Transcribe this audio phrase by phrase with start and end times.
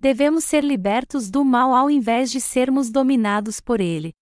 [0.00, 4.12] devemos ser libertos do mal ao invés de sermos dominados por ele.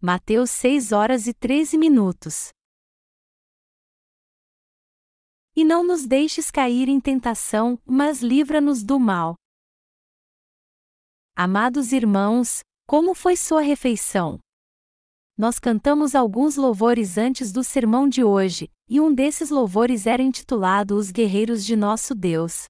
[0.00, 2.50] Mateus 6 horas e 13 minutos.
[5.56, 9.34] E não nos deixes cair em tentação, mas livra-nos do mal.
[11.36, 14.38] Amados irmãos, como foi sua refeição?
[15.36, 20.96] Nós cantamos alguns louvores antes do sermão de hoje, e um desses louvores era intitulado
[20.96, 22.64] Os Guerreiros de Nosso Deus.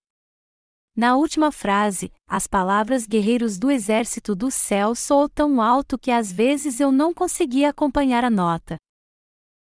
[0.97, 6.31] Na última frase, as palavras guerreiros do exército do céu soam tão alto que às
[6.31, 8.77] vezes eu não conseguia acompanhar a nota.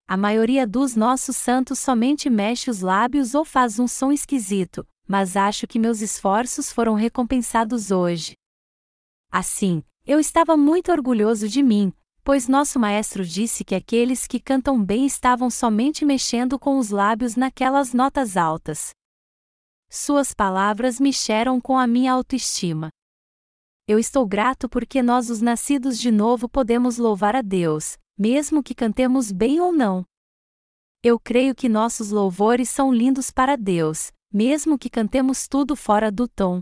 [0.07, 5.35] A maioria dos nossos santos somente mexe os lábios ou faz um som esquisito, mas
[5.35, 8.33] acho que meus esforços foram recompensados hoje.
[9.29, 11.91] Assim, eu estava muito orgulhoso de mim,
[12.27, 17.37] pois nosso maestro disse que aqueles que cantam bem estavam somente mexendo com os lábios
[17.37, 18.89] naquelas notas altas.
[19.89, 22.89] Suas palavras mexeram com a minha autoestima.
[23.87, 28.75] Eu estou grato porque nós, os nascidos de novo, podemos louvar a Deus, mesmo que
[28.75, 30.03] cantemos bem ou não.
[31.01, 36.27] Eu creio que nossos louvores são lindos para Deus, mesmo que cantemos tudo fora do
[36.27, 36.61] tom.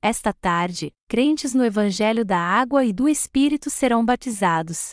[0.00, 4.92] Esta tarde, crentes no Evangelho da Água e do Espírito serão batizados.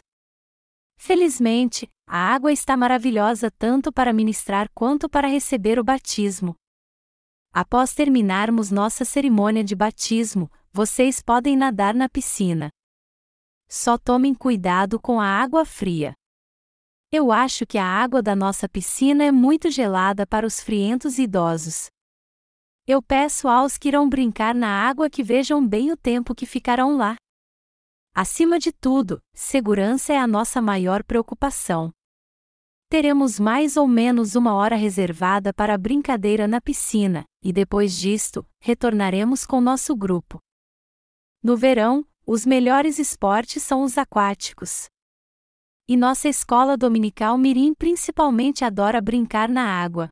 [0.98, 6.56] Felizmente, a água está maravilhosa tanto para ministrar quanto para receber o batismo.
[7.54, 12.70] Após terminarmos nossa cerimônia de batismo, vocês podem nadar na piscina.
[13.70, 16.14] Só tomem cuidado com a água fria.
[17.14, 21.90] Eu acho que a água da nossa piscina é muito gelada para os frientos idosos.
[22.92, 26.98] Eu peço aos que irão brincar na água que vejam bem o tempo que ficarão
[26.98, 27.16] lá.
[28.16, 31.92] Acima de tudo, segurança é a nossa maior preocupação.
[32.90, 38.44] Teremos mais ou menos uma hora reservada para a brincadeira na piscina, e depois disto,
[38.60, 40.40] retornaremos com nosso grupo.
[41.44, 44.88] No verão, os melhores esportes são os aquáticos.
[45.88, 50.10] E nossa escola dominical Mirim principalmente adora brincar na água.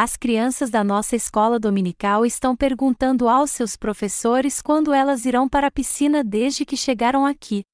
[0.00, 5.66] As crianças da nossa escola dominical estão perguntando aos seus professores quando elas irão para
[5.66, 7.64] a piscina desde que chegaram aqui.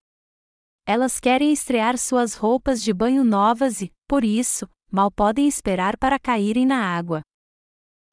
[0.87, 6.19] Elas querem estrear suas roupas de banho novas e, por isso, mal podem esperar para
[6.19, 7.21] caírem na água.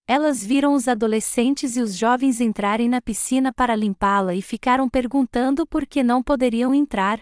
[0.05, 5.65] Elas viram os adolescentes e os jovens entrarem na piscina para limpá-la e ficaram perguntando
[5.65, 7.17] por que não poderiam entrar.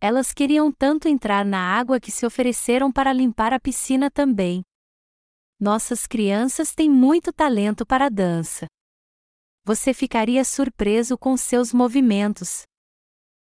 [0.00, 4.64] Elas queriam tanto entrar na água que se ofereceram para limpar a piscina também.
[5.58, 8.66] Nossas crianças têm muito talento para a dança.
[9.64, 12.62] Você ficaria surpreso com seus movimentos.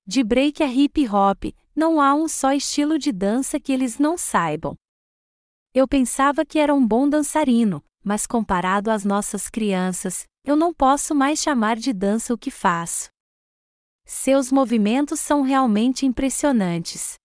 [0.06, 4.16] De break a hip hop, não há um só estilo de dança que eles não
[4.16, 4.74] saibam.
[5.74, 11.14] Eu pensava que era um bom dançarino, mas comparado às nossas crianças, eu não posso
[11.14, 13.10] mais chamar de dança o que faço.
[14.06, 17.16] Seus movimentos são realmente impressionantes.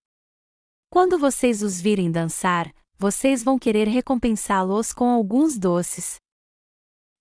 [0.89, 6.17] Quando vocês os virem dançar, vocês vão querer recompensá-los com alguns doces.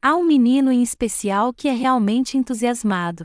[0.01, 3.25] Há um menino em especial que é realmente entusiasmado.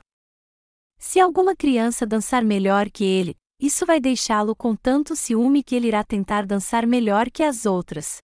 [0.99, 5.87] Se alguma criança dançar melhor que ele, isso vai deixá-lo com tanto ciúme que ele
[5.87, 8.17] irá tentar dançar melhor que as outras.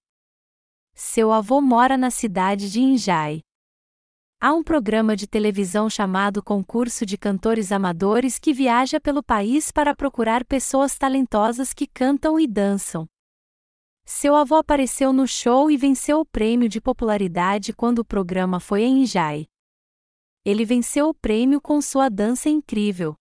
[0.94, 3.42] Seu avô mora na cidade de Injai.
[4.40, 9.96] Há um programa de televisão chamado Concurso de Cantores Amadores que viaja pelo país para
[9.96, 13.08] procurar pessoas talentosas que cantam e dançam.
[14.06, 18.84] Seu avô apareceu no show e venceu o prêmio de popularidade quando o programa foi
[18.84, 19.46] em Injai.
[20.46, 23.16] Ele venceu o prêmio com sua dança incrível.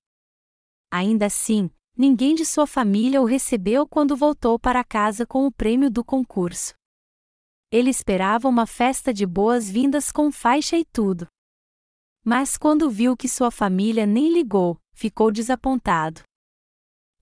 [0.90, 5.88] Ainda assim, ninguém de sua família o recebeu quando voltou para casa com o prêmio
[5.88, 6.74] do concurso.
[7.70, 11.26] Ele esperava uma festa de boas-vindas com faixa e tudo.
[12.24, 16.22] Mas quando viu que sua família nem ligou, ficou desapontado.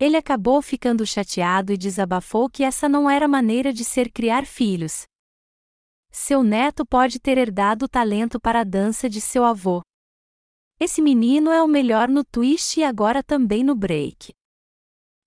[0.00, 5.02] Ele acabou ficando chateado e desabafou que essa não era maneira de ser criar filhos.
[6.10, 9.82] Seu neto pode ter herdado o talento para a dança de seu avô.
[10.80, 14.32] Esse menino é o melhor no twist e agora também no break.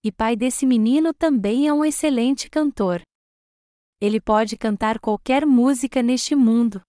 [0.03, 3.03] E pai desse menino também é um excelente cantor.
[4.01, 6.81] Ele pode cantar qualquer música neste mundo.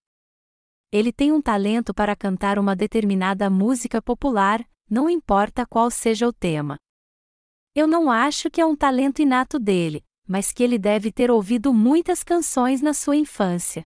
[0.91, 6.33] Ele tem um talento para cantar uma determinada música popular, não importa qual seja o
[6.33, 6.77] tema.
[7.77, 11.73] Eu não acho que é um talento inato dele, mas que ele deve ter ouvido
[11.73, 13.83] muitas canções na sua infância.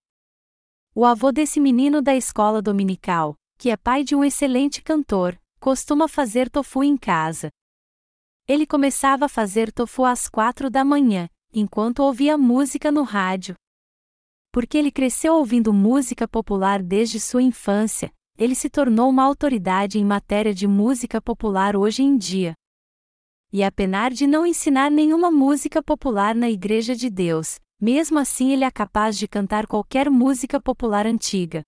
[0.93, 6.07] O avô desse menino da escola dominical, que é pai de um excelente cantor, costuma
[6.07, 7.49] fazer tofu em casa.
[8.47, 13.55] Ele começava a fazer tofu às quatro da manhã, enquanto ouvia música no rádio.
[14.51, 20.03] porque ele cresceu ouvindo música popular desde sua infância, ele se tornou uma autoridade em
[20.05, 22.55] matéria de música popular hoje em dia.
[23.51, 28.63] E apesar de não ensinar nenhuma música popular na Igreja de Deus, mesmo assim ele
[28.63, 31.63] é capaz de cantar qualquer música popular antiga.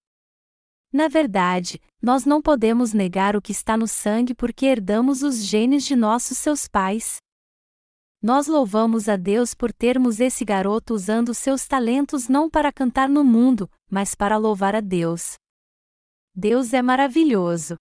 [0.93, 5.85] Na verdade, nós não podemos negar o que está no sangue porque herdamos os genes
[5.85, 7.17] de nossos seus pais.
[8.21, 13.23] Nós louvamos a Deus por termos esse garoto usando seus talentos não para cantar no
[13.23, 15.35] mundo, mas para louvar a Deus.
[16.35, 17.77] Deus é maravilhoso.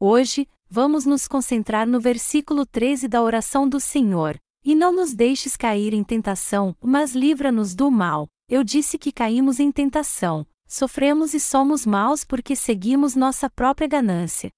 [0.00, 4.36] Hoje, vamos nos concentrar no versículo 13 da oração do Senhor.
[4.64, 8.26] E não nos deixes cair em tentação, mas livra-nos do mal.
[8.48, 14.50] Eu disse que caímos em tentação, sofremos e somos maus porque seguimos nossa própria ganância.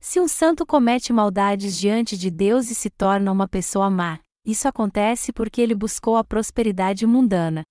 [0.00, 4.68] Se um santo comete maldades diante de Deus e se torna uma pessoa má, isso
[4.68, 7.64] acontece porque ele buscou a prosperidade mundana.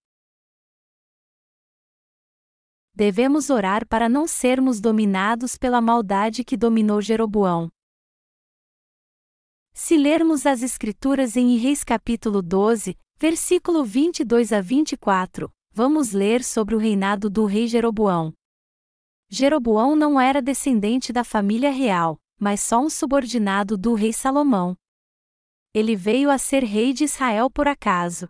[2.97, 7.69] Devemos orar para não sermos dominados pela maldade que dominou Jeroboão.
[9.71, 16.73] Se lermos as Escrituras em Reis capítulo 12, versículo 22 a 24, vamos ler sobre
[16.73, 18.33] o reinado do rei Jeroboão.
[19.29, 24.75] Jeroboão não era descendente da família real, mas só um subordinado do rei Salomão.
[25.71, 28.27] Ele veio a ser rei de Israel por acaso.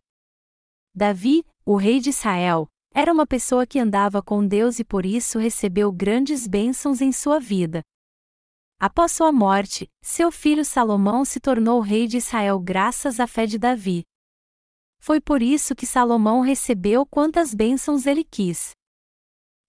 [0.93, 2.67] Davi, o rei de Israel,
[2.99, 7.39] era uma pessoa que andava com Deus e por isso recebeu grandes bênçãos em sua
[7.39, 7.83] vida.
[8.79, 13.59] Após sua morte, seu filho Salomão se tornou rei de Israel graças à fé de
[13.59, 14.01] Davi.
[14.99, 18.71] Foi por isso que Salomão recebeu quantas bênçãos ele quis.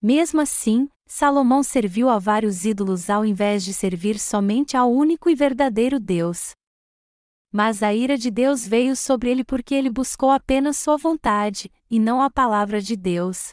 [0.00, 5.34] Mesmo assim, Salomão serviu a vários ídolos ao invés de servir somente ao único e
[5.34, 6.52] verdadeiro Deus.
[7.50, 11.98] Mas a ira de Deus veio sobre ele porque ele buscou apenas sua vontade, e
[11.98, 13.50] não a palavra de Deus.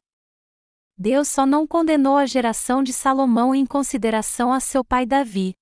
[0.97, 5.53] Deus só não condenou a geração de Salomão em consideração a seu pai Davi.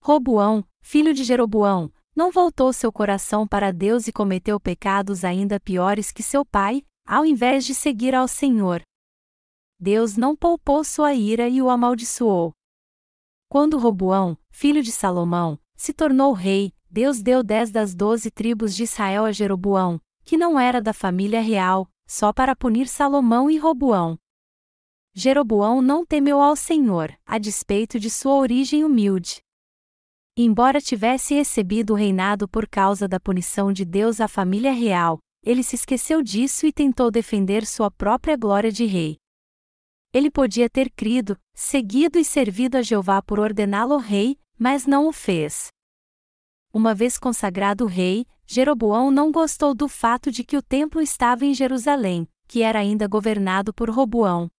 [0.00, 6.10] Roboão, filho de Jeroboão, não voltou seu coração para Deus e cometeu pecados ainda piores
[6.10, 8.82] que seu pai, ao invés de seguir ao Senhor.
[9.78, 12.52] Deus não poupou sua ira e o amaldiçoou.
[13.48, 18.82] Quando Roboão, filho de Salomão, se tornou rei, Deus deu dez das doze tribos de
[18.82, 24.18] Israel a Jeroboão, que não era da família real, só para punir Salomão e Roboão.
[25.14, 29.40] Jeroboão não temeu ao Senhor, a despeito de sua origem humilde.
[30.36, 35.62] Embora tivesse recebido o reinado por causa da punição de Deus à família real, ele
[35.62, 39.16] se esqueceu disso e tentou defender sua própria glória de rei.
[40.12, 45.12] Ele podia ter crido, seguido e servido a Jeová por ordená-lo rei, mas não o
[45.12, 45.72] fez.
[46.72, 51.52] Uma vez consagrado rei, Jeroboão não gostou do fato de que o templo estava em
[51.52, 54.50] Jerusalém, que era ainda governado por Roboão.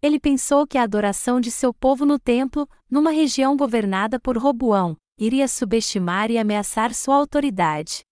[0.00, 4.96] Ele pensou que a adoração de seu povo no templo, numa região governada por Roboão,
[5.18, 8.04] iria subestimar e ameaçar sua autoridade.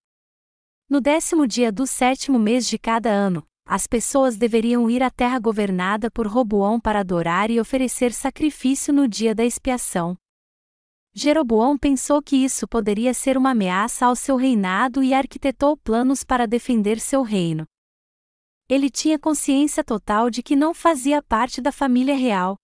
[0.90, 5.38] No décimo dia do sétimo mês de cada ano, as pessoas deveriam ir à terra
[5.38, 10.17] governada por Roboão para adorar e oferecer sacrifício no dia da expiação.
[11.16, 16.44] Jeroboão pensou que isso poderia ser uma ameaça ao seu reinado e arquitetou planos para
[16.44, 17.64] defender seu reino.
[18.69, 22.56] Ele tinha consciência total de que não fazia parte da família real.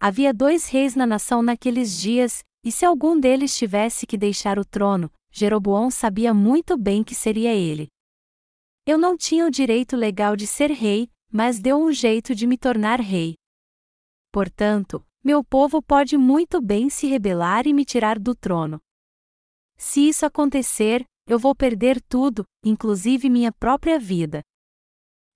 [0.00, 4.64] Havia dois reis na nação naqueles dias, e se algum deles tivesse que deixar o
[4.64, 7.88] trono, Jeroboão sabia muito bem que seria ele.
[8.86, 12.56] Eu não tinha o direito legal de ser rei, mas deu um jeito de me
[12.56, 13.34] tornar rei.
[14.32, 18.80] Portanto, meu povo pode muito bem se rebelar e me tirar do trono.
[19.76, 24.42] Se isso acontecer, eu vou perder tudo, inclusive minha própria vida.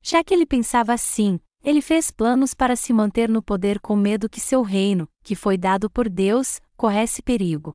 [0.02, 4.28] Já que ele pensava assim, ele fez planos para se manter no poder com medo
[4.28, 7.72] que seu reino, que foi dado por Deus, corresse perigo.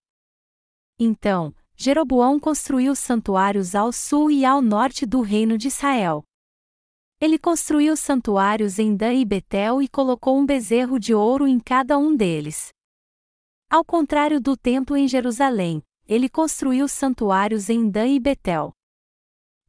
[0.99, 6.23] Então, Jeroboão construiu santuários ao sul e ao norte do reino de Israel.
[7.21, 11.97] Ele construiu santuários em Dan e Betel e colocou um bezerro de ouro em cada
[11.97, 12.69] um deles.
[13.69, 18.71] Ao contrário do templo em Jerusalém, ele construiu santuários em Dan e Betel.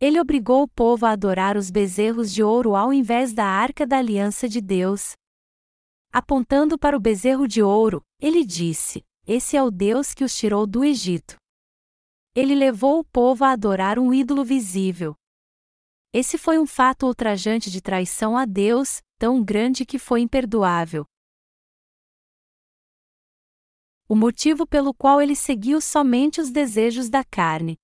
[0.00, 3.98] Ele obrigou o povo a adorar os bezerros de ouro ao invés da arca da
[3.98, 5.14] aliança de Deus.
[6.12, 10.68] Apontando para o bezerro de ouro, ele disse: Esse é o Deus que os tirou
[10.68, 11.36] do Egito.
[12.32, 15.16] Ele levou o povo a adorar um ídolo visível.
[16.12, 21.06] Esse foi um fato ultrajante de traição a Deus, tão grande que foi imperdoável.
[24.08, 27.76] O motivo pelo qual ele seguiu somente os desejos da carne.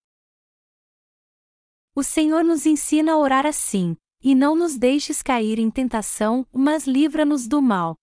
[1.95, 6.85] O Senhor nos ensina a orar assim: e não nos deixes cair em tentação, mas
[6.85, 7.95] livra-nos do mal.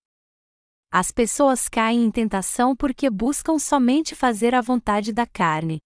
[0.89, 5.79] As pessoas caem em tentação porque buscam somente fazer a vontade da carne.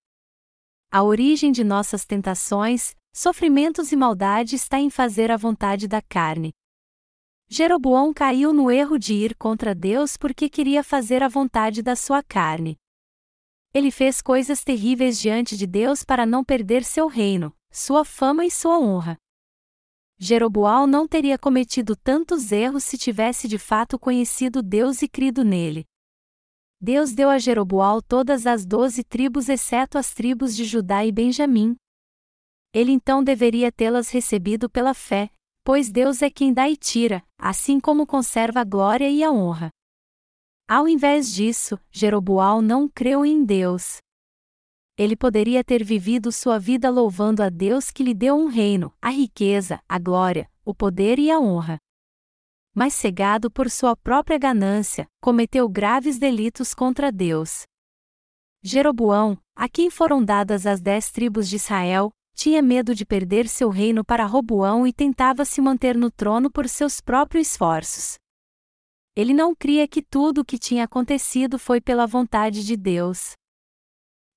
[0.91, 6.53] A origem de nossas tentações, sofrimentos e maldade está em fazer a vontade da carne.
[7.49, 12.21] Jeroboão caiu no erro de ir contra Deus porque queria fazer a vontade da sua
[12.21, 12.77] carne.
[13.73, 18.51] Ele fez coisas terríveis diante de Deus para não perder seu reino, sua fama e
[18.51, 19.17] sua honra.
[20.19, 25.85] Jeroboão não teria cometido tantos erros se tivesse de fato conhecido Deus e crido nele.
[26.79, 31.75] Deus deu a Jeroboão todas as doze tribos exceto as tribos de Judá e Benjamim.
[32.77, 35.31] Ele então deveria tê-las recebido pela fé,
[35.63, 39.71] pois Deus é quem dá e tira, assim como conserva a glória e a honra.
[40.67, 43.97] Ao invés disso, Jeroboão não creu em Deus.
[44.95, 49.09] Ele poderia ter vivido sua vida louvando a Deus que lhe deu um reino, a
[49.09, 51.79] riqueza, a glória, o poder e a honra.
[52.75, 57.63] Mas cegado por sua própria ganância, cometeu graves delitos contra Deus.
[58.61, 63.67] Jeroboão, a quem foram dadas as dez tribos de Israel, tinha medo de perder seu
[63.67, 68.13] reino para Roboão e tentava se manter no trono por seus próprios esforços.
[69.15, 73.31] Ele não cria que tudo o que tinha acontecido foi pela vontade de Deus.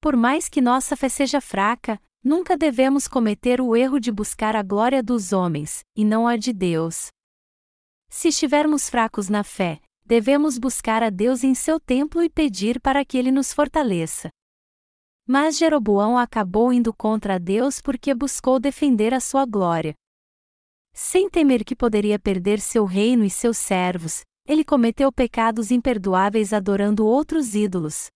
[0.00, 4.62] Por mais que nossa fé seja fraca, nunca devemos cometer o erro de buscar a
[4.62, 7.08] glória dos homens, e não a de Deus.
[8.08, 13.04] Se estivermos fracos na fé, devemos buscar a Deus em seu templo e pedir para
[13.04, 14.30] que ele nos fortaleça.
[15.32, 19.94] Mas Jeroboão acabou indo contra Deus porque buscou defender a sua glória.
[20.92, 27.06] Sem temer que poderia perder seu reino e seus servos, ele cometeu pecados imperdoáveis adorando
[27.06, 28.08] outros ídolos.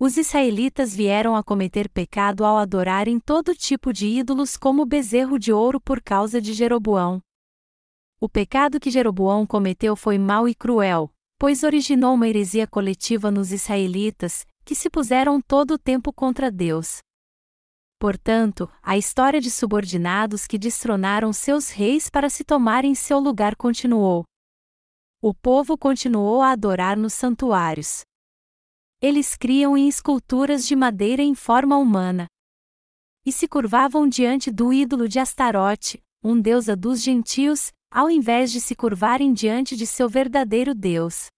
[0.00, 5.38] Os israelitas vieram a cometer pecado ao adorarem todo tipo de ídolos como o bezerro
[5.38, 7.20] de ouro por causa de Jeroboão.
[8.18, 13.52] O pecado que Jeroboão cometeu foi mau e cruel, pois originou uma heresia coletiva nos
[13.52, 16.98] israelitas, que se puseram todo o tempo contra Deus.
[18.00, 24.24] Portanto, a história de subordinados que destronaram seus reis para se tomarem seu lugar continuou.
[25.22, 28.02] O povo continuou a adorar nos santuários.
[29.00, 32.26] Eles criam em esculturas de madeira em forma humana.
[33.24, 38.60] E se curvavam diante do ídolo de Astarote, um deusa dos gentios, ao invés de
[38.60, 41.28] se curvarem diante de seu verdadeiro Deus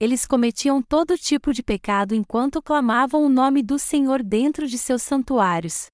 [0.00, 5.02] eles cometiam todo tipo de pecado enquanto clamavam o nome do Senhor dentro de seus
[5.02, 5.86] santuários.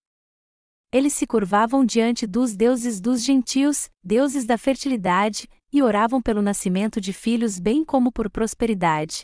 [0.93, 7.01] Eles se curvavam diante dos deuses dos gentios, deuses da fertilidade, e oravam pelo nascimento
[7.01, 9.23] de filhos bem como por prosperidade.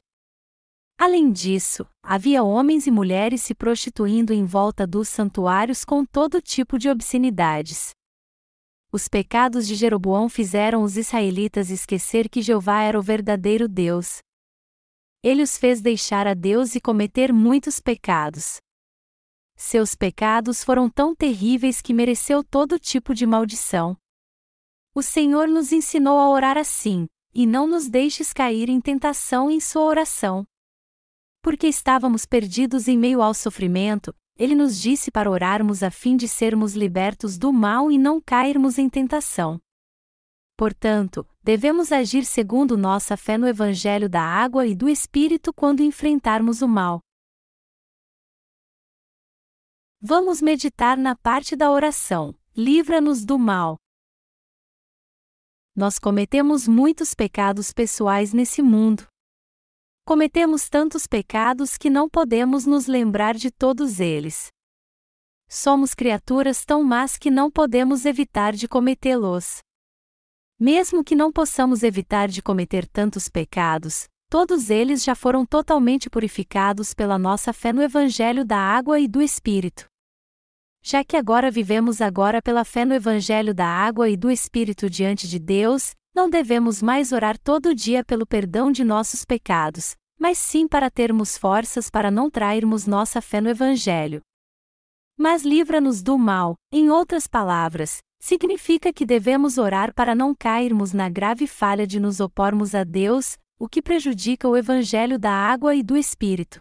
[0.98, 6.78] Além disso, havia homens e mulheres se prostituindo em volta dos santuários com todo tipo
[6.78, 7.90] de obscenidades.
[8.90, 14.20] Os pecados de Jeroboão fizeram os israelitas esquecer que Jeová era o verdadeiro Deus,
[15.22, 18.58] ele os fez deixar a Deus e cometer muitos pecados.
[19.54, 23.96] Seus pecados foram tão terríveis que mereceu todo tipo de maldição.
[24.94, 29.60] O Senhor nos ensinou a orar assim, e não nos deixes cair em tentação em
[29.60, 30.46] sua oração.
[31.42, 36.26] Porque estávamos perdidos em meio ao sofrimento, ele nos disse para orarmos a fim de
[36.26, 39.60] sermos libertos do mal e não cairmos em tentação.
[40.60, 46.60] Portanto, devemos agir segundo nossa fé no Evangelho da água e do Espírito quando enfrentarmos
[46.60, 47.00] o mal.
[50.02, 53.78] Vamos meditar na parte da oração: Livra-nos do mal.
[55.74, 59.06] Nós cometemos muitos pecados pessoais nesse mundo.
[60.06, 64.48] Cometemos tantos pecados que não podemos nos lembrar de todos eles.
[65.48, 69.62] Somos criaturas tão más que não podemos evitar de cometê-los.
[70.62, 76.92] Mesmo que não possamos evitar de cometer tantos pecados, todos eles já foram totalmente purificados
[76.92, 79.86] pela nossa fé no Evangelho da água e do Espírito.
[80.82, 85.26] Já que agora vivemos agora pela fé no Evangelho da água e do Espírito diante
[85.26, 90.68] de Deus, não devemos mais orar todo dia pelo perdão de nossos pecados, mas sim
[90.68, 94.20] para termos forças para não trairmos nossa fé no Evangelho.
[95.16, 101.08] Mas livra-nos do mal, em outras palavras, significa que devemos orar para não cairmos na
[101.08, 105.82] grave falha de nos opormos a Deus, o que prejudica o Evangelho da água e
[105.82, 106.60] do Espírito.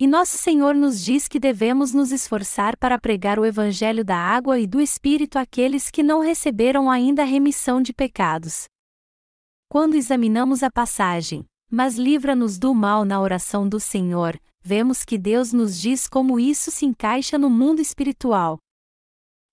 [0.00, 4.58] E nosso Senhor nos diz que devemos nos esforçar para pregar o Evangelho da água
[4.58, 8.64] e do Espírito àqueles que não receberam ainda a remissão de pecados.
[9.68, 15.52] Quando examinamos a passagem, mas livra-nos do mal na oração do Senhor, vemos que Deus
[15.52, 18.58] nos diz como isso se encaixa no mundo espiritual.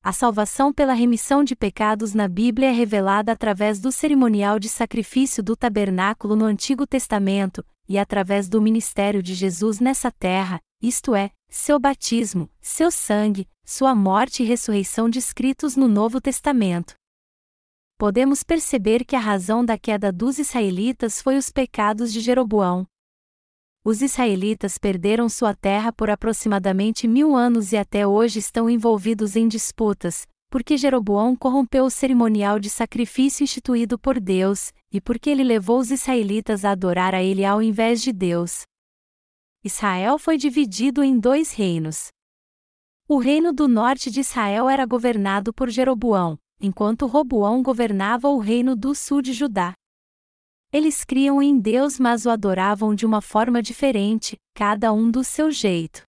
[0.09, 5.43] A salvação pela remissão de pecados na Bíblia é revelada através do cerimonial de sacrifício
[5.43, 11.29] do tabernáculo no Antigo Testamento, e através do ministério de Jesus nessa terra, isto é,
[11.47, 16.95] seu batismo, seu sangue, sua morte e ressurreição descritos no Novo Testamento.
[17.95, 22.87] Podemos perceber que a razão da queda dos israelitas foi os pecados de Jeroboão.
[23.89, 29.47] Os israelitas perderam sua terra por aproximadamente mil anos e até hoje estão envolvidos em
[29.47, 35.79] disputas, porque Jeroboão corrompeu o cerimonial de sacrifício instituído por Deus, e porque ele levou
[35.79, 38.61] os israelitas a adorar a ele ao invés de Deus.
[39.63, 42.09] Israel foi dividido em dois reinos.
[43.07, 48.75] O reino do norte de Israel era governado por Jeroboão, enquanto Roboão governava o reino
[48.75, 49.73] do sul de Judá.
[50.71, 55.49] Eles criam em Deus, mas o adoravam de uma forma diferente, cada um do seu
[55.49, 56.03] jeito.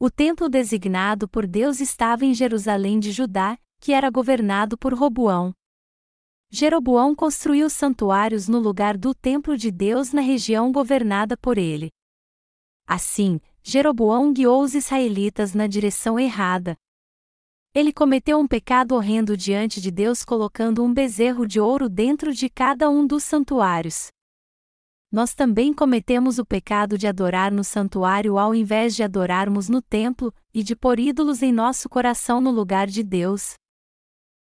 [0.00, 5.52] O templo designado por Deus estava em Jerusalém de Judá, que era governado por Roboão.
[6.50, 11.90] Jeroboão construiu santuários no lugar do templo de Deus na região governada por ele.
[12.86, 16.74] Assim, Jeroboão guiou os israelitas na direção errada,
[17.74, 22.48] ele cometeu um pecado horrendo diante de Deus colocando um bezerro de ouro dentro de
[22.48, 24.08] cada um dos santuários.
[25.10, 30.34] Nós também cometemos o pecado de adorar no santuário ao invés de adorarmos no templo,
[30.52, 33.54] e de pôr ídolos em nosso coração no lugar de Deus.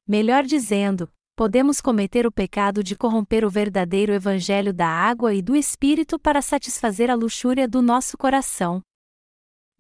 [0.08, 5.56] Melhor dizendo, podemos cometer o pecado de corromper o verdadeiro evangelho da água e do
[5.56, 8.82] Espírito para satisfazer a luxúria do nosso coração.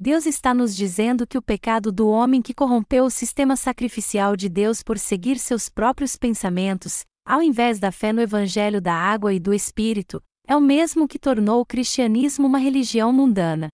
[0.03, 4.49] Deus está nos dizendo que o pecado do homem que corrompeu o sistema sacrificial de
[4.49, 9.39] Deus por seguir seus próprios pensamentos, ao invés da fé no Evangelho da água e
[9.39, 13.69] do Espírito, é o mesmo que tornou o cristianismo uma religião mundana.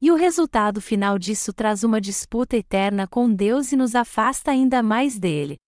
[0.00, 4.82] E o resultado final disso traz uma disputa eterna com Deus e nos afasta ainda
[4.82, 5.58] mais dele.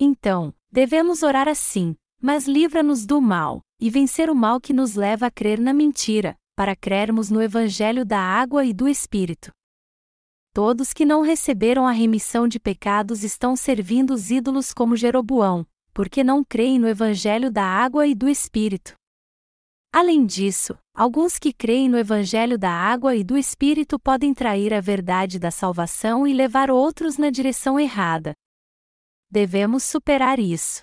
[0.00, 5.26] Então, devemos orar assim: Mas livra-nos do mal, e vencer o mal que nos leva
[5.26, 9.50] a crer na mentira, para crermos no Evangelho da água e do Espírito.
[10.54, 16.22] Todos que não receberam a remissão de pecados estão servindo os ídolos como Jeroboão, porque
[16.22, 18.94] não creem no Evangelho da água e do Espírito.
[19.90, 24.80] Além disso, alguns que creem no Evangelho da água e do Espírito podem trair a
[24.80, 28.34] verdade da salvação e levar outros na direção errada.
[29.30, 30.82] Devemos superar isso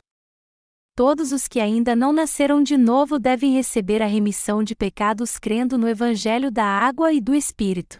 [0.99, 5.77] todos os que ainda não nasceram de novo devem receber a remissão de pecados crendo
[5.77, 7.99] no Evangelho da água e do Espírito.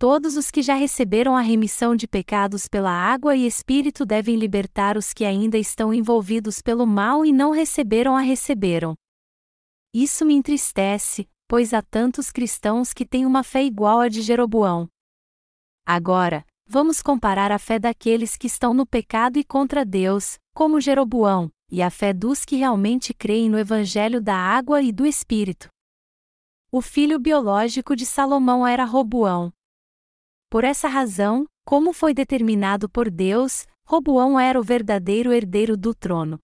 [0.00, 4.96] Todos os que já receberam a remissão de pecados pela água e Espírito devem libertar
[4.96, 8.94] os que ainda estão envolvidos pelo mal e não receberam a receberam.
[9.94, 14.88] Isso me entristece, pois há tantos cristãos que têm uma fé igual à de Jeroboão.
[15.86, 21.48] Agora, vamos comparar a fé daqueles que estão no pecado e contra Deus, como Jeroboão,
[21.72, 25.70] e a fé dos que realmente creem no Evangelho da água e do Espírito.
[26.70, 29.50] O filho biológico de Salomão era Roboão.
[30.50, 36.38] Por essa razão, como foi determinado por Deus, Roboão era o verdadeiro herdeiro do trono.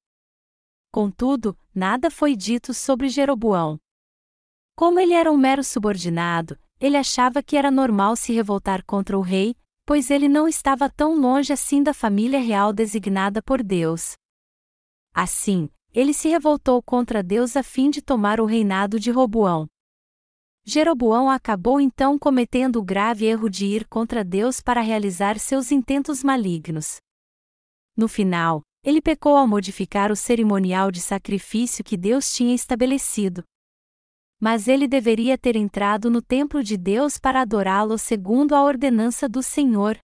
[0.91, 3.79] Contudo, nada foi dito sobre Jeroboão.
[4.75, 9.21] Como ele era um mero subordinado, ele achava que era normal se revoltar contra o
[9.21, 14.18] rei, pois ele não estava tão longe assim da família real designada por Deus.
[15.15, 19.67] Assim, ele se revoltou contra Deus a fim de tomar o reinado de Roboão.
[20.65, 26.23] Jeroboão acabou então cometendo o grave erro de ir contra Deus para realizar seus intentos
[26.23, 26.99] malignos.
[27.97, 33.43] No final, ele pecou ao modificar o cerimonial de sacrifício que Deus tinha estabelecido.
[34.41, 39.43] Mas ele deveria ter entrado no templo de Deus para adorá-lo segundo a ordenança do
[39.43, 39.99] Senhor.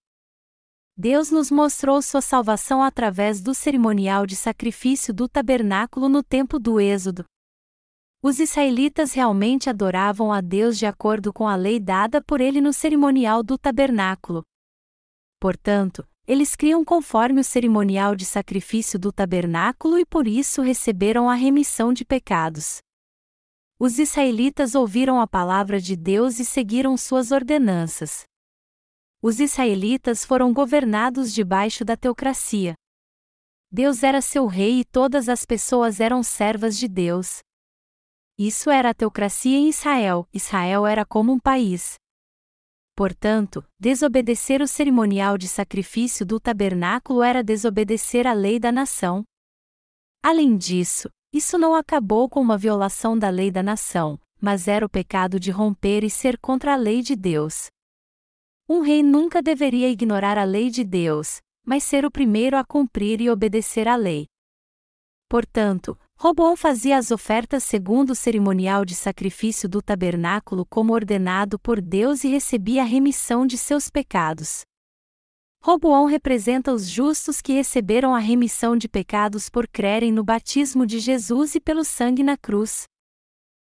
[0.96, 6.80] Deus nos mostrou sua salvação através do cerimonial de sacrifício do tabernáculo no tempo do
[6.80, 7.24] Êxodo.
[8.22, 12.72] Os israelitas realmente adoravam a Deus de acordo com a lei dada por ele no
[12.72, 14.44] cerimonial do tabernáculo.
[15.40, 21.34] Portanto, eles criam conforme o cerimonial de sacrifício do tabernáculo e por isso receberam a
[21.34, 22.78] remissão de pecados.
[23.80, 28.24] Os israelitas ouviram a palavra de Deus e seguiram suas ordenanças
[29.26, 32.74] os israelitas foram governados debaixo da teocracia.
[33.72, 37.38] Deus era seu rei e todas as pessoas eram servas de Deus.
[38.38, 41.94] Isso era a teocracia em Israel, Israel era como um país.
[42.94, 49.24] Portanto, desobedecer o cerimonial de sacrifício do tabernáculo era desobedecer a lei da nação.
[50.22, 54.90] Além disso, isso não acabou com uma violação da lei da nação, mas era o
[54.90, 57.70] pecado de romper e ser contra a lei de Deus.
[58.66, 63.20] Um rei nunca deveria ignorar a lei de Deus, mas ser o primeiro a cumprir
[63.20, 64.26] e obedecer à lei.
[65.28, 71.78] Portanto, Roboão fazia as ofertas segundo o cerimonial de sacrifício do tabernáculo como ordenado por
[71.78, 74.62] Deus e recebia a remissão de seus pecados.
[75.62, 81.00] Roboão representa os justos que receberam a remissão de pecados por crerem no batismo de
[81.00, 82.84] Jesus e pelo sangue na cruz.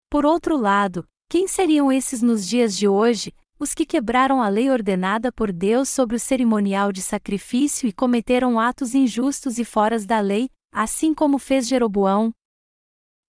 [0.10, 4.70] Por outro lado, quem seriam esses nos dias de hoje, os que quebraram a lei
[4.70, 10.22] ordenada por Deus sobre o cerimonial de sacrifício e cometeram atos injustos e foras da
[10.22, 12.32] lei, assim como fez Jeroboão?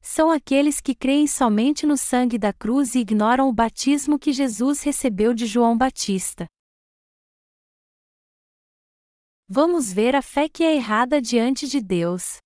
[0.01, 4.83] São aqueles que creem somente no sangue da cruz e ignoram o batismo que Jesus
[4.83, 6.47] recebeu de João Batista.
[9.49, 12.39] Vamos ver a fé que é errada diante de Deus.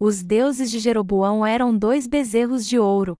[0.00, 3.16] Os deuses de Jeroboão eram dois bezerros de ouro,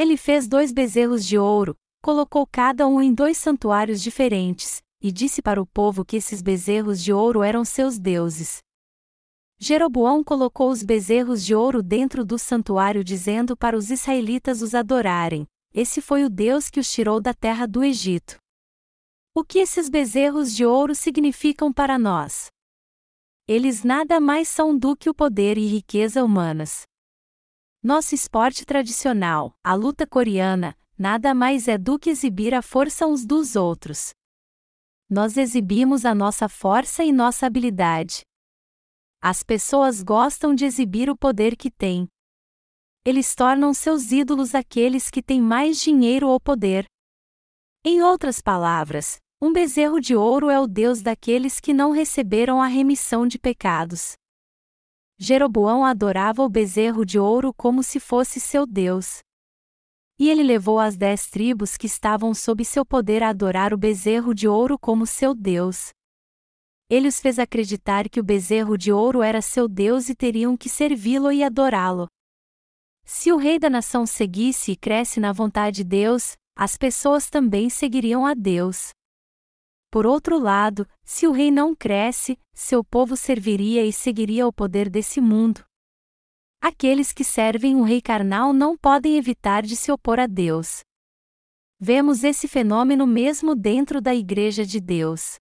[0.00, 5.42] ele fez dois bezerros de ouro, colocou cada um em dois santuários diferentes, e disse
[5.42, 8.60] para o povo que esses bezerros de ouro eram seus deuses.
[9.58, 15.46] Jeroboão colocou os bezerros de ouro dentro do santuário, dizendo para os israelitas os adorarem:
[15.74, 18.38] Esse foi o Deus que os tirou da terra do Egito.
[19.34, 22.46] O que esses bezerros de ouro significam para nós?
[23.46, 26.86] Eles nada mais são do que o poder e riqueza humanas.
[27.82, 33.24] Nosso esporte tradicional, a luta coreana, nada mais é do que exibir a força uns
[33.24, 34.10] dos outros.
[35.08, 38.20] Nós exibimos a nossa força e nossa habilidade.
[39.18, 42.06] As pessoas gostam de exibir o poder que têm.
[43.02, 46.84] Eles tornam seus ídolos aqueles que têm mais dinheiro ou poder.
[47.82, 52.66] Em outras palavras, um bezerro de ouro é o Deus daqueles que não receberam a
[52.66, 54.19] remissão de pecados.
[55.22, 59.18] Jeroboão adorava o bezerro de ouro como se fosse seu Deus.
[60.18, 64.34] E ele levou as dez tribos que estavam sob seu poder a adorar o bezerro
[64.34, 65.90] de ouro como seu Deus.
[66.88, 70.70] Ele os fez acreditar que o bezerro de ouro era seu Deus e teriam que
[70.70, 72.06] servi-lo e adorá-lo.
[73.04, 77.68] Se o rei da nação seguisse e cresce na vontade de Deus, as pessoas também
[77.68, 78.88] seguiriam a Deus.
[79.90, 84.88] Por outro lado, se o rei não cresce, seu povo serviria e seguiria o poder
[84.88, 85.64] desse mundo.
[86.60, 90.80] Aqueles que servem um rei carnal não podem evitar de se opor a Deus.
[91.78, 95.38] Vemos esse fenômeno mesmo dentro da Igreja de Deus.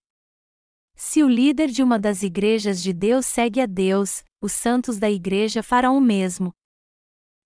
[0.95, 5.09] Se o líder de uma das igrejas de Deus segue a Deus, os santos da
[5.09, 6.53] igreja farão o mesmo.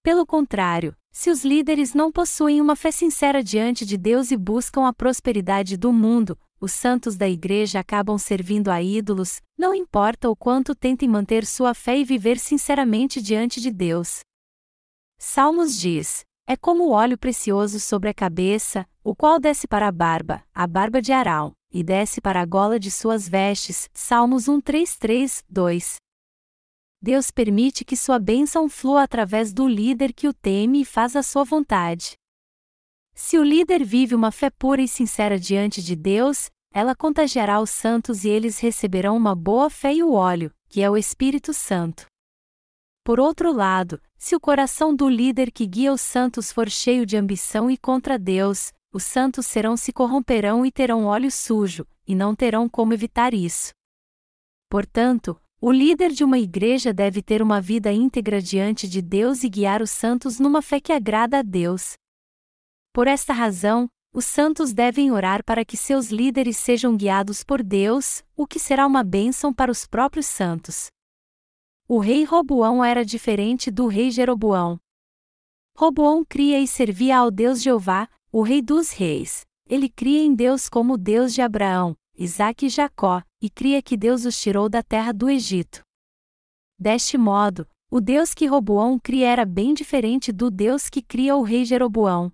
[0.01, 4.87] Pelo contrário, se os líderes não possuem uma fé sincera diante de Deus e buscam
[4.87, 10.35] a prosperidade do mundo, os santos da igreja acabam servindo a ídolos, não importa o
[10.35, 14.21] quanto tentem manter sua fé e viver sinceramente diante de Deus.
[15.19, 19.91] Salmos diz: É como o óleo precioso sobre a cabeça, o qual desce para a
[19.91, 23.89] barba, a barba de Arão, e desce para a gola de suas vestes.
[23.93, 25.95] Salmos 133, 2.
[27.01, 31.23] Deus permite que sua bênção flua através do líder que o teme e faz a
[31.23, 32.13] sua vontade.
[33.15, 37.69] Se o líder vive uma fé pura e sincera diante de Deus, ela contagiará os
[37.69, 42.07] santos e eles receberão uma boa fé e o óleo, que é o Espírito Santo.
[43.03, 47.15] Por outro lado, se o coração do líder que guia os santos for cheio de
[47.15, 52.33] ambição e contra Deus, os santos serão se corromperão e terão óleo sujo, e não
[52.35, 53.71] terão como evitar isso.
[54.69, 59.49] Portanto, o líder de uma igreja deve ter uma vida íntegra diante de Deus e
[59.49, 61.93] guiar os santos numa fé que agrada a Deus.
[62.91, 68.23] Por esta razão, os santos devem orar para que seus líderes sejam guiados por Deus,
[68.37, 70.91] o que será uma bênção para os próprios santos.
[71.87, 74.79] O rei Roboão era diferente do rei Jeroboão.
[75.75, 79.41] Roboão cria e servia ao Deus Jeová, o rei dos reis.
[79.67, 84.25] Ele cria em Deus como Deus de Abraão, Isaque e Jacó, e cria que Deus
[84.25, 85.81] os tirou da terra do Egito.
[86.77, 91.41] Deste modo, o Deus que Roboão cria era bem diferente do Deus que cria o
[91.41, 92.31] rei Jeroboão.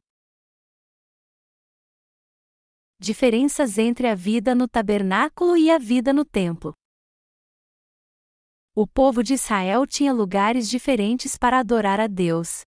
[3.02, 6.74] Diferenças entre a vida no tabernáculo e a vida no templo.
[8.76, 12.62] O povo de Israel tinha lugares diferentes para adorar a Deus.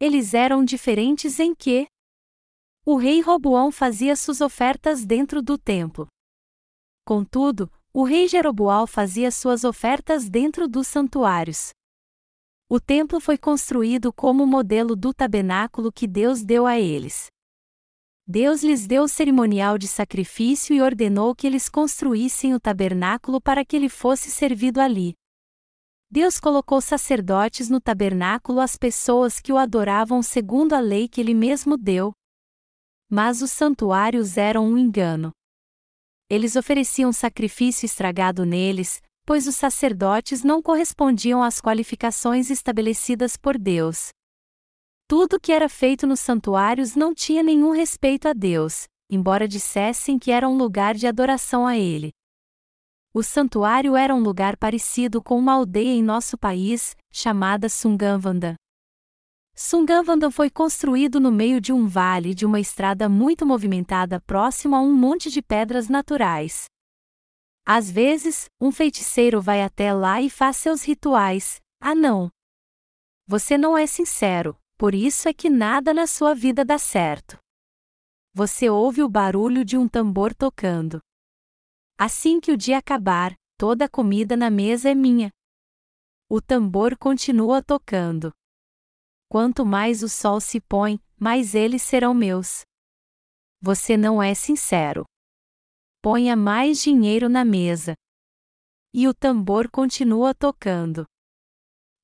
[0.00, 1.86] Eles eram diferentes em que?
[2.84, 6.08] O rei Roboão fazia suas ofertas dentro do templo.
[7.04, 11.70] Contudo, o rei Jeroboal fazia suas ofertas dentro dos santuários.
[12.68, 17.28] O templo foi construído como modelo do tabernáculo que Deus deu a eles.
[18.30, 23.64] Deus lhes deu o cerimonial de sacrifício e ordenou que eles construíssem o tabernáculo para
[23.64, 25.14] que ele fosse servido ali.
[26.10, 31.32] Deus colocou sacerdotes no tabernáculo às pessoas que o adoravam segundo a lei que ele
[31.32, 32.12] mesmo deu.
[33.08, 35.32] Mas os santuários eram um engano.
[36.28, 44.10] Eles ofereciam sacrifício estragado neles, pois os sacerdotes não correspondiam às qualificações estabelecidas por Deus.
[45.08, 50.30] Tudo que era feito nos santuários não tinha nenhum respeito a Deus, embora dissessem que
[50.30, 52.10] era um lugar de adoração a Ele.
[53.14, 58.54] O santuário era um lugar parecido com uma aldeia em nosso país, chamada Sungavanda.
[59.54, 64.80] Sungavanda foi construído no meio de um vale de uma estrada muito movimentada próximo a
[64.80, 66.66] um monte de pedras naturais.
[67.66, 71.56] Às vezes, um feiticeiro vai até lá e faz seus rituais.
[71.80, 72.28] Ah, não!
[73.26, 77.36] Você não é sincero, por isso é que nada na sua vida dá certo.
[78.32, 81.00] Você ouve o barulho de um tambor tocando.
[81.98, 85.30] Assim que o dia acabar, toda a comida na mesa é minha.
[86.30, 88.32] O tambor continua tocando.
[89.28, 92.62] Quanto mais o sol se põe, mais eles serão meus.
[93.60, 95.04] Você não é sincero.
[96.00, 97.96] Ponha mais dinheiro na mesa.
[98.94, 101.04] E o tambor continua tocando.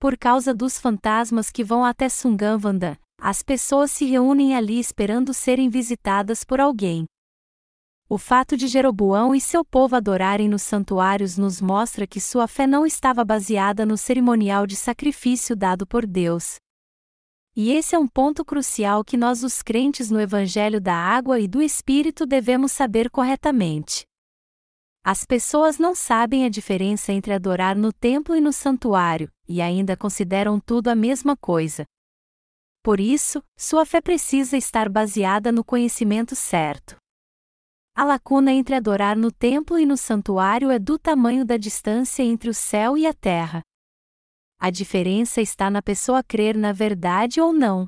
[0.04, 5.70] Por causa dos fantasmas que vão até Sungavanda, as pessoas se reúnem ali esperando serem
[5.70, 7.06] visitadas por alguém.
[8.06, 12.66] O fato de Jeroboão e seu povo adorarem nos santuários nos mostra que sua fé
[12.66, 16.56] não estava baseada no cerimonial de sacrifício dado por Deus,
[17.56, 21.48] e esse é um ponto crucial que nós, os crentes no Evangelho da Água e
[21.48, 24.04] do Espírito, devemos saber corretamente.
[25.02, 29.96] As pessoas não sabem a diferença entre adorar no templo e no santuário, e ainda
[29.96, 31.84] consideram tudo a mesma coisa.
[32.82, 36.96] Por isso, sua fé precisa estar baseada no conhecimento certo.
[37.96, 42.50] A lacuna entre adorar no templo e no santuário é do tamanho da distância entre
[42.50, 43.62] o céu e a terra.
[44.58, 47.86] A diferença está na pessoa crer na verdade ou não.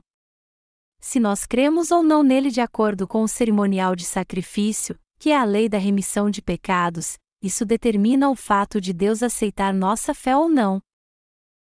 [1.00, 5.36] Se nós cremos ou não nele de acordo com o cerimonial de sacrifício, que é
[5.36, 10.36] a lei da remissão de pecados, isso determina o fato de Deus aceitar nossa fé
[10.36, 10.80] ou não.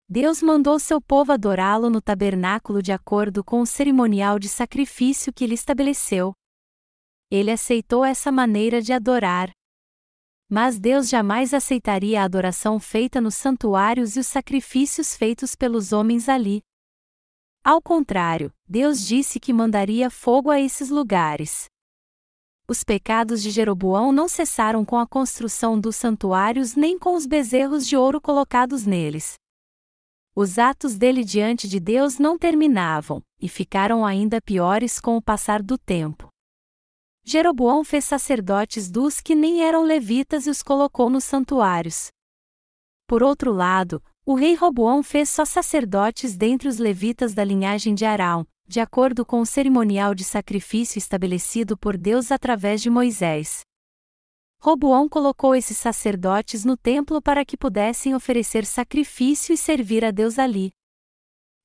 [0.10, 5.44] Deus mandou seu povo adorá-lo no tabernáculo de acordo com o cerimonial de sacrifício que
[5.44, 6.34] ele estabeleceu.
[7.30, 9.52] Ele aceitou essa maneira de adorar,
[10.50, 16.30] mas Deus jamais aceitaria a adoração feita nos santuários e os sacrifícios feitos pelos homens
[16.30, 16.62] ali.
[17.62, 21.66] Ao contrário, Deus disse que mandaria fogo a esses lugares.
[22.66, 27.86] Os pecados de Jeroboão não cessaram com a construção dos santuários nem com os bezerros
[27.86, 29.36] de ouro colocados neles.
[30.40, 35.64] Os atos dele diante de Deus não terminavam, e ficaram ainda piores com o passar
[35.64, 36.28] do tempo.
[37.26, 42.10] Jeroboão fez sacerdotes dos que nem eram levitas e os colocou nos santuários.
[43.08, 48.06] Por outro lado, o rei Roboão fez só sacerdotes dentre os levitas da linhagem de
[48.06, 53.62] Arão, de acordo com o cerimonial de sacrifício estabelecido por Deus através de Moisés.
[54.60, 60.40] Roboão colocou esses sacerdotes no templo para que pudessem oferecer sacrifício e servir a Deus
[60.40, 60.72] ali.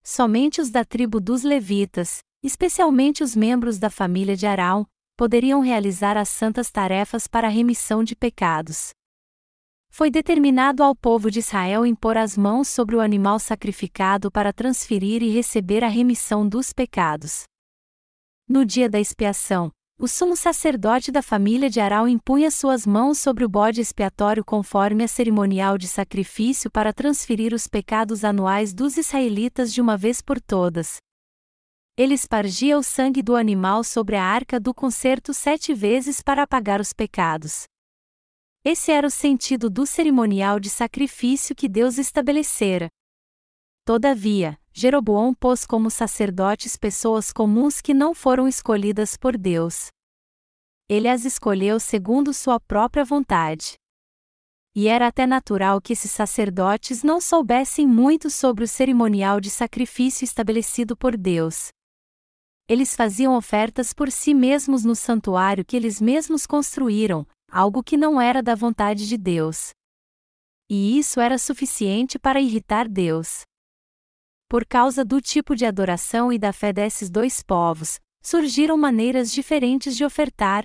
[0.04, 6.16] Somente os da tribo dos levitas, especialmente os membros da família de Arão, poderiam realizar
[6.16, 8.90] as santas tarefas para a remissão de pecados.
[9.88, 15.22] Foi determinado ao povo de Israel impor as mãos sobre o animal sacrificado para transferir
[15.22, 17.44] e receber a remissão dos pecados.
[18.48, 19.70] No dia da expiação,
[20.02, 25.04] o sumo sacerdote da família de Arão impunha suas mãos sobre o bode expiatório conforme
[25.04, 30.40] a cerimonial de sacrifício para transferir os pecados anuais dos israelitas de uma vez por
[30.40, 30.96] todas,
[31.96, 36.80] ele espargia o sangue do animal sobre a arca do concerto sete vezes para apagar
[36.80, 37.62] os pecados.
[38.64, 42.88] Esse era o sentido do cerimonial de sacrifício que Deus estabelecera.
[43.84, 49.88] Todavia, Jeroboão pôs como sacerdotes pessoas comuns que não foram escolhidas por Deus.
[50.88, 53.74] Ele as escolheu segundo sua própria vontade.
[54.74, 60.24] E era até natural que esses sacerdotes não soubessem muito sobre o cerimonial de sacrifício
[60.24, 61.70] estabelecido por Deus
[62.72, 68.18] eles faziam ofertas por si mesmos no santuário que eles mesmos construíram, algo que não
[68.18, 69.70] era da vontade de Deus.
[70.70, 73.42] E isso era suficiente para irritar Deus.
[74.52, 79.96] Por causa do tipo de adoração e da fé desses dois povos, surgiram maneiras diferentes
[79.96, 80.64] de ofertar.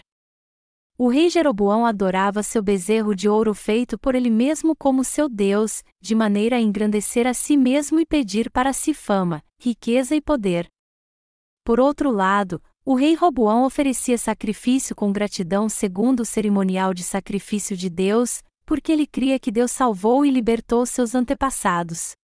[0.98, 5.86] O rei Jeroboão adorava seu bezerro de ouro feito por ele mesmo como seu Deus,
[6.02, 10.68] de maneira a engrandecer a si mesmo e pedir para si fama, riqueza e poder.
[11.64, 17.78] Por outro lado, o rei Roboão oferecia sacrifício com gratidão segundo o cerimonial de sacrifício
[17.78, 22.18] de Deus, porque ele cria que Deus salvou e libertou seus antepassados.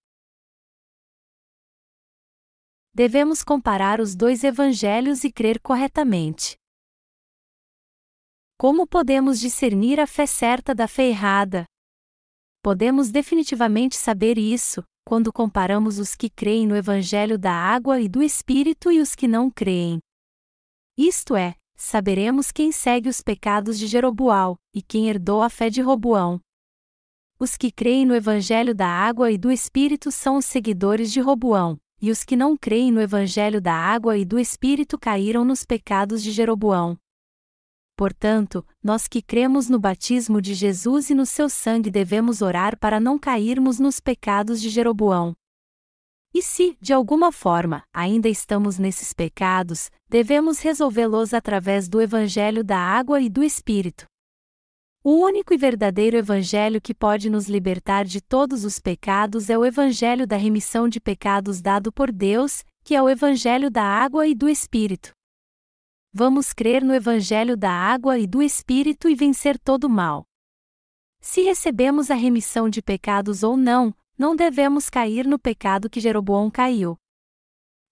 [2.95, 6.56] Devemos comparar os dois evangelhos e crer corretamente.
[8.56, 11.65] Como podemos discernir a fé certa da fé errada?
[12.62, 18.21] Podemos definitivamente saber isso, quando comparamos os que creem no Evangelho da água e do
[18.21, 19.97] Espírito e os que não creem.
[20.95, 25.82] Isto é, saberemos quem segue os pecados de Jeroboal, e quem herdou a fé de
[25.82, 26.39] Roboão.
[27.39, 31.77] Os que creem no Evangelho da água e do Espírito são os seguidores de Roboão,
[32.03, 36.21] e os que não creem no Evangelho da água e do Espírito caíram nos pecados
[36.21, 36.97] de Jeroboão.
[37.95, 42.99] Portanto, nós que cremos no batismo de Jesus e no seu sangue devemos orar para
[42.99, 45.33] não cairmos nos pecados de Jeroboão.
[46.33, 52.79] E se, de alguma forma, ainda estamos nesses pecados, devemos resolvê-los através do Evangelho da
[52.79, 54.05] água e do Espírito.
[55.05, 59.65] O único e verdadeiro Evangelho que pode nos libertar de todos os pecados é o
[59.65, 64.33] Evangelho da remissão de pecados dado por Deus, que é o Evangelho da água e
[64.33, 65.11] do Espírito.
[66.13, 70.23] Vamos crer no Evangelho da água e do Espírito e vencer todo o mal.
[71.19, 76.49] Se recebemos a remissão de pecados ou não, não devemos cair no pecado que Jeroboão
[76.49, 76.97] caiu.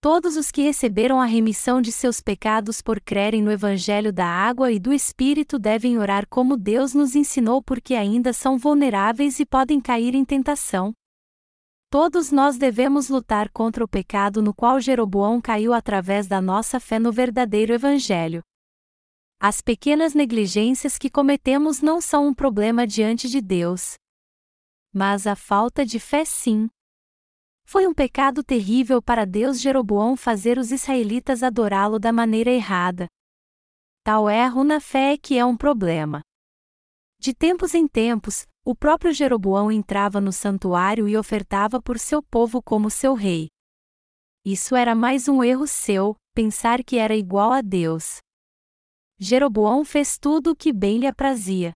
[0.02, 4.72] Todos os que receberam a remissão de seus pecados por crerem no Evangelho da água
[4.72, 9.80] e do Espírito devem orar como Deus nos ensinou porque ainda são vulneráveis e podem
[9.80, 10.92] cair em tentação.
[11.88, 16.98] Todos nós devemos lutar contra o pecado no qual Jeroboão caiu através da nossa fé
[16.98, 18.42] no verdadeiro Evangelho.
[19.40, 23.98] As pequenas negligências que cometemos não são um problema diante de Deus.
[24.92, 26.68] Mas a falta de fé sim.
[27.72, 33.08] Foi um pecado terrível para Deus Jeroboão fazer os israelitas adorá-lo da maneira errada.
[34.04, 36.20] Tal erro na fé é que é um problema.
[37.18, 42.62] De tempos em tempos, o próprio Jeroboão entrava no santuário e ofertava por seu povo
[42.62, 43.48] como seu rei.
[44.44, 48.18] Isso era mais um erro seu, pensar que era igual a Deus.
[49.18, 51.72] Jeroboão fez tudo o que bem lhe aprazia.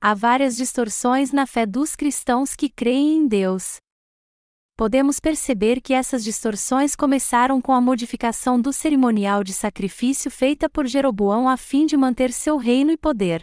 [0.00, 3.76] Há várias distorções na fé dos cristãos que creem em Deus.
[4.78, 10.86] Podemos perceber que essas distorções começaram com a modificação do cerimonial de sacrifício feita por
[10.86, 13.40] Jeroboão a fim de manter seu reino e poder.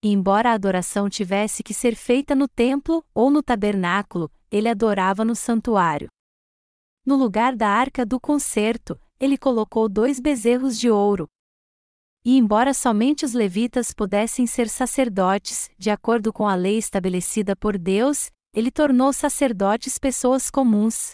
[0.00, 5.34] Embora a adoração tivesse que ser feita no templo ou no tabernáculo, ele adorava no
[5.34, 6.08] santuário.
[7.04, 11.26] No lugar da arca do concerto, ele colocou dois bezerros de ouro.
[12.24, 17.76] E embora somente os levitas pudessem ser sacerdotes, de acordo com a lei estabelecida por
[17.76, 21.12] Deus, ele tornou sacerdotes pessoas comuns.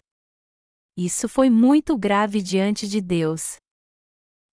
[0.96, 3.56] Isso foi muito grave diante de Deus.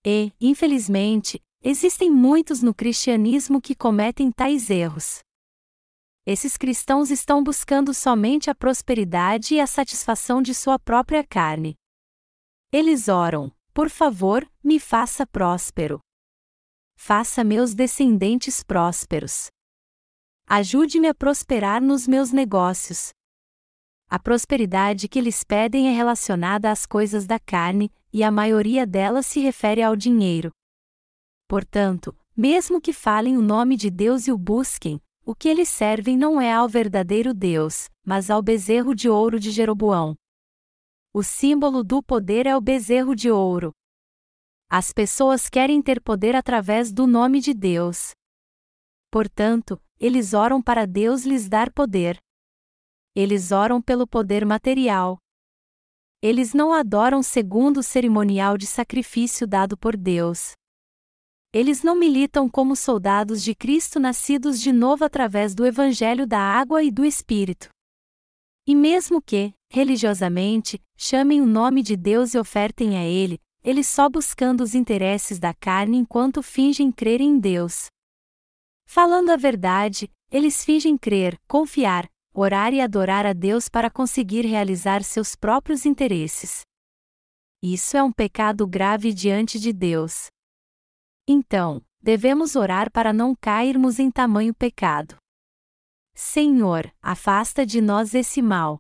[0.06, 5.20] E, infelizmente, Existem muitos no cristianismo que cometem tais erros.
[6.26, 11.76] Esses cristãos estão buscando somente a prosperidade e a satisfação de sua própria carne.
[12.72, 16.00] Eles oram: Por favor, me faça próspero.
[16.98, 19.50] Faça meus descendentes prósperos.
[20.54, 23.14] Ajude-me a prosperar nos meus negócios.
[24.10, 29.26] A prosperidade que eles pedem é relacionada às coisas da carne, e a maioria delas
[29.26, 30.52] se refere ao dinheiro.
[31.48, 36.18] Portanto, mesmo que falem o nome de Deus e o busquem, o que eles servem
[36.18, 40.18] não é ao verdadeiro Deus, mas ao bezerro de ouro de Jeroboão.
[41.14, 43.72] O símbolo do poder é o bezerro de ouro.
[44.70, 48.12] As pessoas querem ter poder através do nome de Deus.
[49.12, 52.18] Portanto, eles oram para Deus lhes dar poder.
[53.14, 55.20] Eles oram pelo poder material.
[56.22, 60.54] Eles não adoram segundo o cerimonial de sacrifício dado por Deus.
[61.54, 66.82] Eles não militam como soldados de Cristo nascidos de novo através do Evangelho da água
[66.82, 67.68] e do Espírito.
[68.66, 74.08] E mesmo que, religiosamente, chamem o nome de Deus e ofertem a Ele, eles só
[74.08, 77.88] buscando os interesses da carne enquanto fingem crer em Deus.
[78.94, 85.02] Falando a verdade, eles fingem crer, confiar, orar e adorar a Deus para conseguir realizar
[85.02, 86.64] seus próprios interesses.
[87.64, 90.28] Isso é um pecado grave diante de Deus.
[91.26, 95.16] Então, devemos orar para não cairmos em tamanho pecado.
[96.14, 98.78] Senhor, afasta de nós esse mal.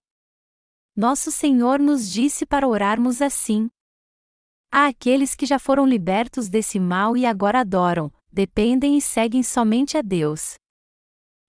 [0.93, 3.69] Nosso Senhor nos disse para orarmos assim.
[4.69, 9.97] Há aqueles que já foram libertos desse mal e agora adoram, dependem e seguem somente
[9.97, 10.55] a Deus.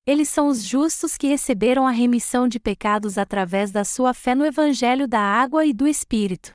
[0.06, 4.44] Eles são os justos que receberam a remissão de pecados através da sua fé no
[4.44, 6.52] Evangelho da água e do Espírito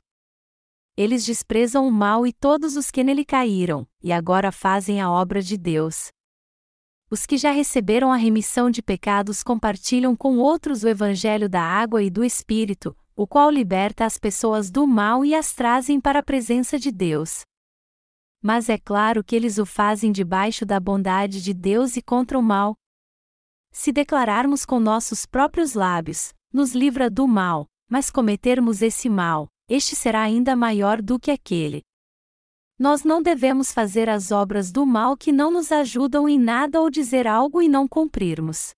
[0.98, 5.40] eles desprezam o mal e todos os que nele caíram, e agora fazem a obra
[5.40, 6.08] de Deus.
[7.08, 12.02] Os que já receberam a remissão de pecados compartilham com outros o evangelho da água
[12.02, 16.22] e do Espírito, o qual liberta as pessoas do mal e as trazem para a
[16.22, 17.42] presença de Deus.
[18.48, 22.42] Mas é claro que eles o fazem debaixo da bondade de Deus e contra o
[22.42, 22.74] mal.
[23.70, 29.94] Se declararmos com nossos próprios lábios, nos livra do mal, mas cometermos esse mal, este
[29.94, 31.82] será ainda maior do que aquele.
[32.78, 36.88] Nós não devemos fazer as obras do mal que não nos ajudam em nada ou
[36.88, 38.70] dizer algo e não cumprirmos.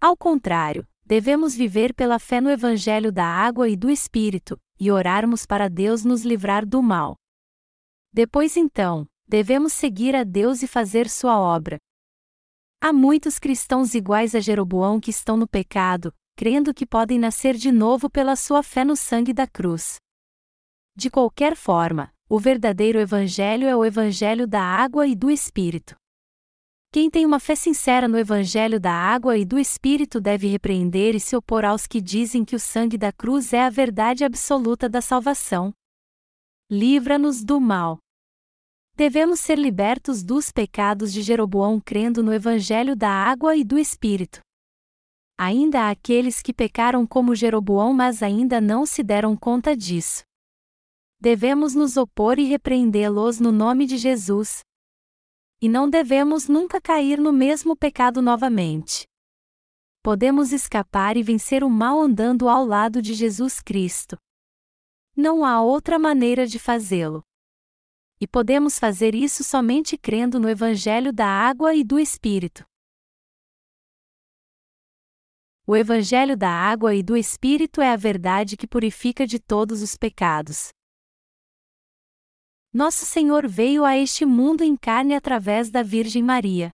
[0.00, 5.44] Ao contrário, devemos viver pela fé no Evangelho da água e do Espírito, e orarmos
[5.44, 7.16] para Deus nos livrar do mal.
[8.18, 11.78] Depois então, devemos seguir a Deus e fazer sua obra.
[12.82, 17.70] Há muitos cristãos iguais a Jeroboão que estão no pecado, crendo que podem nascer de
[17.70, 19.98] novo pela sua fé no sangue da cruz.
[20.96, 25.94] De qualquer forma, o verdadeiro Evangelho é o Evangelho da água e do Espírito.
[26.92, 31.20] Quem tem uma fé sincera no Evangelho da água e do Espírito deve repreender e
[31.20, 35.00] se opor aos que dizem que o sangue da cruz é a verdade absoluta da
[35.00, 35.72] salvação.
[36.68, 38.00] Livra-nos do mal.
[38.98, 44.40] Devemos ser libertos dos pecados de Jeroboão crendo no Evangelho da água e do Espírito.
[45.38, 50.24] Ainda há aqueles que pecaram como Jeroboão, mas ainda não se deram conta disso.
[51.20, 54.62] Devemos nos opor e repreendê-los no nome de Jesus.
[55.62, 59.06] E não devemos nunca cair no mesmo pecado novamente.
[60.02, 64.18] Podemos escapar e vencer o mal andando ao lado de Jesus Cristo.
[65.16, 67.22] Não há outra maneira de fazê-lo.
[68.20, 72.66] E podemos fazer isso somente crendo no Evangelho da água e do Espírito.
[75.66, 79.96] O Evangelho da água e do Espírito é a verdade que purifica de todos os
[79.96, 80.70] pecados.
[82.72, 86.70] Nosso Senhor veio a este mundo em carne através da Virgem Maria.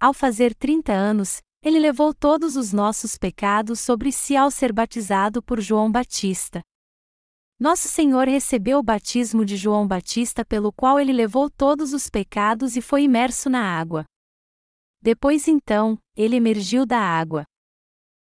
[0.00, 5.42] Ao fazer 30 anos, ele levou todos os nossos pecados sobre si ao ser batizado
[5.42, 6.62] por João Batista.
[7.60, 12.74] Nosso Senhor recebeu o batismo de João Batista, pelo qual ele levou todos os pecados
[12.74, 14.06] e foi imerso na água.
[15.02, 17.44] Depois então, ele emergiu da água.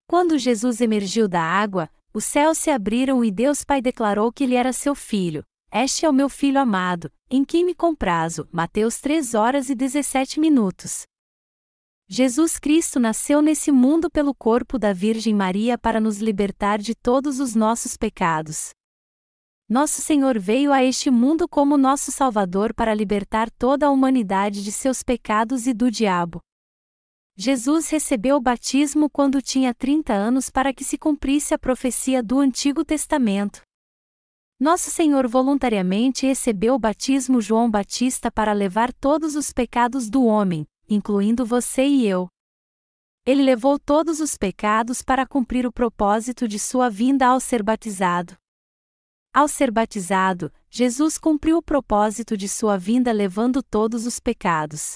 [0.09, 4.55] Quando Jesus emergiu da água, os céus se abriram e Deus Pai declarou que ele
[4.55, 5.43] era seu filho.
[5.73, 8.49] Este é o meu filho amado, em quem me comprazo.
[8.53, 11.03] Mateus 3 horas e 17 minutos.
[12.07, 17.41] Jesus Cristo nasceu nesse mundo pelo corpo da Virgem Maria para nos libertar de todos
[17.41, 18.71] os nossos pecados.
[19.69, 24.71] Nosso Senhor veio a este mundo como nosso Salvador para libertar toda a humanidade de
[24.71, 26.41] seus pecados e do diabo.
[27.37, 32.39] Jesus recebeu o batismo quando tinha 30 anos para que se cumprisse a profecia do
[32.39, 33.63] Antigo Testamento.
[34.59, 40.65] Nosso Senhor voluntariamente recebeu o batismo João Batista para levar todos os pecados do homem,
[40.89, 42.29] incluindo você e eu.
[43.27, 48.37] Ele levou todos os pecados para cumprir o propósito de sua vinda ao ser batizado.
[49.37, 54.95] Ao ser batizado, Jesus cumpriu o propósito de sua vinda levando todos os pecados.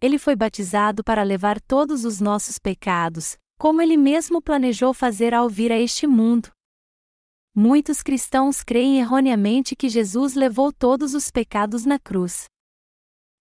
[0.00, 5.48] Ele foi batizado para levar todos os nossos pecados, como ele mesmo planejou fazer ao
[5.48, 6.52] vir a este mundo.
[7.52, 12.44] Muitos cristãos creem erroneamente que Jesus levou todos os pecados na cruz.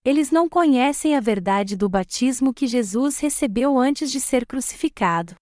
[0.03, 5.35] Eles não conhecem a verdade do batismo que Jesus recebeu antes de ser crucificado.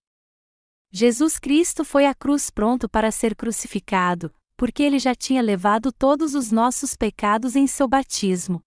[0.92, 4.30] Jesus Cristo foi à cruz pronto para ser crucificado,
[4.60, 8.60] porque ele já tinha levado todos os nossos pecados em seu batismo.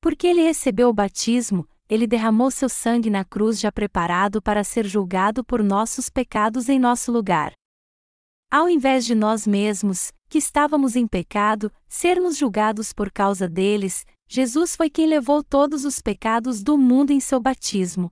[0.00, 4.86] Porque ele recebeu o batismo, ele derramou seu sangue na cruz já preparado para ser
[4.86, 7.52] julgado por nossos pecados em nosso lugar.
[8.50, 14.74] Ao invés de nós mesmos, que estávamos em pecado, sermos julgados por causa deles, Jesus
[14.74, 18.10] foi quem levou todos os pecados do mundo em seu batismo.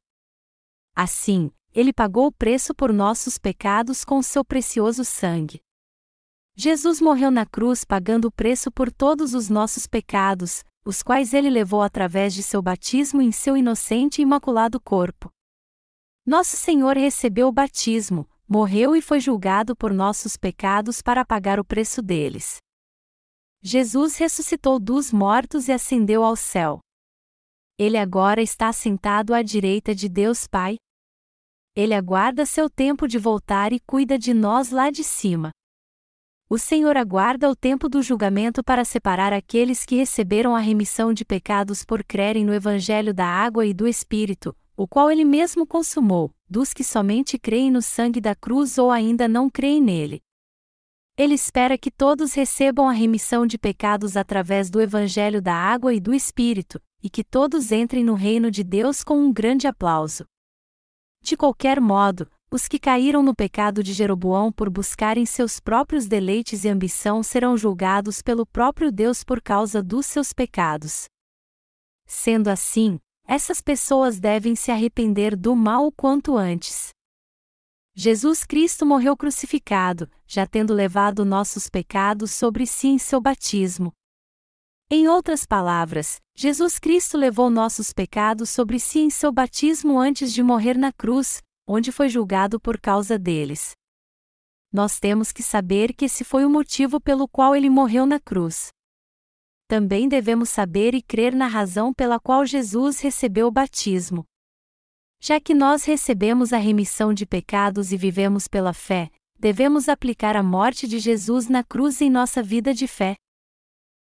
[0.95, 5.59] Assim, ele pagou o preço por nossos pecados com seu precioso sangue.
[6.55, 11.49] Jesus morreu na cruz pagando o preço por todos os nossos pecados, os quais ele
[11.49, 15.31] levou através de seu batismo em seu inocente e imaculado corpo.
[16.27, 21.65] Nosso Senhor recebeu o batismo, morreu e foi julgado por nossos pecados para pagar o
[21.65, 22.59] preço deles.
[23.63, 26.81] Jesus ressuscitou dos mortos e ascendeu ao céu.
[27.79, 30.77] Ele agora está sentado à direita de Deus Pai.
[31.75, 35.51] Ele aguarda seu tempo de voltar e cuida de nós lá de cima.
[36.53, 41.25] O Senhor aguarda o tempo do julgamento para separar aqueles que receberam a remissão de
[41.25, 46.31] pecados por crerem no Evangelho da água e do Espírito, o qual ele mesmo consumou,
[46.47, 50.21] dos que somente creem no sangue da cruz ou ainda não creem nele.
[51.17, 56.01] Ele espera que todos recebam a remissão de pecados através do Evangelho da água e
[56.01, 60.27] do Espírito, e que todos entrem no reino de Deus com um grande aplauso.
[61.23, 66.65] De qualquer modo, os que caíram no pecado de Jeroboão por buscarem seus próprios deleites
[66.65, 71.07] e ambição serão julgados pelo próprio Deus por causa dos seus pecados.
[72.07, 76.91] Sendo assim, essas pessoas devem se arrepender do mal o quanto antes.
[77.95, 83.95] Jesus Cristo morreu crucificado, já tendo levado nossos pecados sobre si em seu batismo.
[84.91, 90.43] Em outras palavras, Jesus Cristo levou nossos pecados sobre si em seu batismo antes de
[90.43, 91.41] morrer na cruz,
[91.75, 93.73] onde foi julgado por causa deles.
[94.71, 98.69] Nós temos que saber que esse foi o motivo pelo qual ele morreu na cruz.
[99.67, 104.27] Também devemos saber e crer na razão pela qual Jesus recebeu o batismo.
[105.19, 110.43] Já que nós recebemos a remissão de pecados e vivemos pela fé, devemos aplicar a
[110.43, 113.17] morte de Jesus na cruz em nossa vida de fé.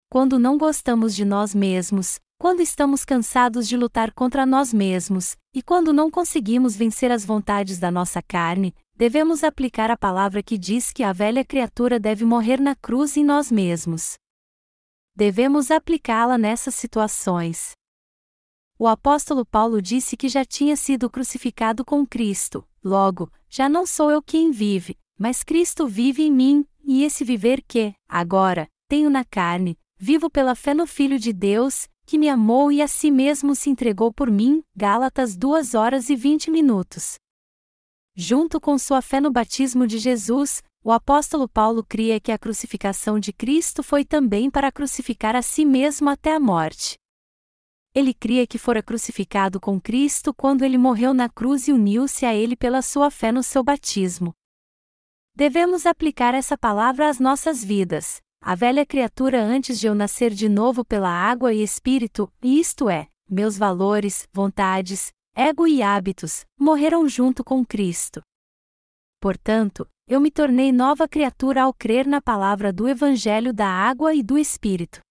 [0.09, 5.61] Quando não gostamos de nós mesmos, quando estamos cansados de lutar contra nós mesmos, e
[5.61, 10.89] quando não conseguimos vencer as vontades da nossa carne, devemos aplicar a palavra que diz
[10.89, 14.13] que a velha criatura deve morrer na cruz em nós mesmos.
[15.13, 17.71] Devemos aplicá-la nessas situações.
[18.79, 24.09] O apóstolo Paulo disse que já tinha sido crucificado com Cristo, logo, já não sou
[24.09, 29.25] eu quem vive, mas Cristo vive em mim, e esse viver que, agora, tenho na
[29.25, 33.53] carne, vivo pela fé no Filho de Deus, que me amou e a si mesmo
[33.53, 34.63] se entregou por mim.
[34.75, 37.19] Gálatas 2 horas e 20 minutos.
[38.15, 43.19] Junto com sua fé no batismo de Jesus, o apóstolo Paulo cria que a crucificação
[43.19, 46.95] de Cristo foi também para crucificar a si mesmo até a morte.
[47.93, 52.33] Ele cria que fora crucificado com Cristo quando ele morreu na cruz e uniu-se a
[52.33, 54.33] ele pela sua fé no seu batismo.
[55.35, 60.47] Devemos aplicar essa palavra às nossas vidas, a velha criatura antes de eu nascer de
[60.47, 67.43] novo pela água e espírito, isto é, meus valores, vontades, ego e hábitos, morreram junto
[67.43, 68.21] com Cristo.
[69.21, 74.23] Portanto, eu me tornei nova criatura ao crer na palavra do Evangelho da água e
[74.23, 75.01] do Espírito.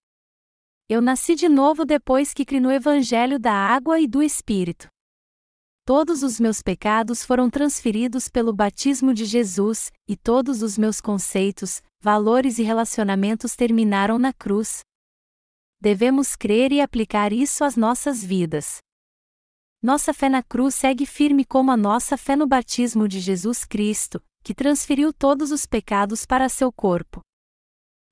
[0.89, 4.89] Eu nasci de novo depois que criei no Evangelho da água e do Espírito
[5.89, 11.81] todos os meus pecados foram transferidos pelo batismo de Jesus, e todos os meus conceitos,
[12.01, 14.79] valores e relacionamentos terminaram na cruz.
[15.81, 18.77] Devemos crer e aplicar isso às nossas vidas.
[19.81, 24.21] Nossa fé na cruz segue firme como a nossa fé no batismo de Jesus Cristo,
[24.43, 27.21] que transferiu todos os pecados para seu corpo.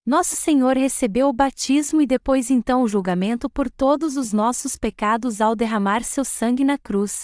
[0.06, 5.42] Nosso Senhor recebeu o batismo e depois então o julgamento por todos os nossos pecados
[5.42, 7.24] ao derramar seu sangue na cruz.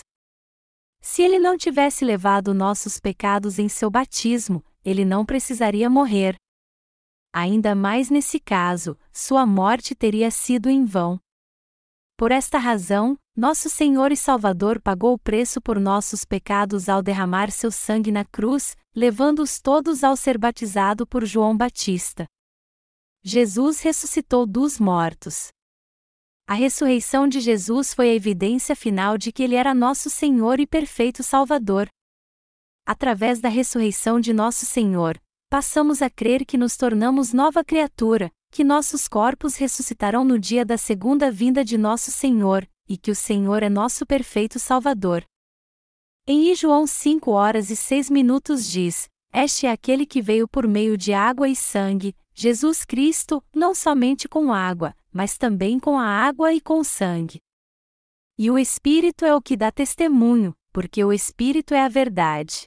[1.01, 6.36] Se ele não tivesse levado nossos pecados em seu batismo, ele não precisaria morrer.
[7.34, 11.19] Ainda mais nesse caso, sua morte teria sido em vão.
[12.15, 17.49] Por esta razão, nosso Senhor e Salvador pagou o preço por nossos pecados ao derramar
[17.49, 22.27] seu sangue na cruz, levando-os todos ao ser batizado por João Batista.
[23.23, 25.47] Jesus ressuscitou dos mortos.
[26.45, 30.67] A ressurreição de Jesus foi a evidência final de que ele era nosso Senhor e
[30.67, 31.88] perfeito Salvador.
[32.86, 35.17] Através da ressurreição de nosso Senhor,
[35.54, 40.80] passamos a crer que nos tornamos nova criatura, que nossos corpos ressuscitarão no dia da
[40.80, 45.24] segunda vinda de nosso Senhor, e que o Senhor é nosso perfeito Salvador.
[46.26, 50.97] Em João 5 horas e 6 minutos diz: Este é aquele que veio por meio
[50.97, 56.51] de água e sangue, Jesus Cristo, não somente com água, mas também com a água
[56.51, 57.39] e com o sangue.
[58.39, 62.64] E o Espírito é o que dá testemunho, porque o Espírito é a verdade.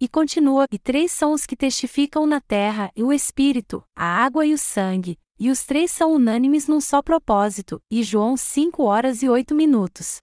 [0.00, 4.46] E continua: e três são os que testificam na terra, e o Espírito, a água
[4.46, 7.80] e o sangue, e os três são unânimes num só propósito.
[7.90, 10.18] E João 5 horas e 8 minutos.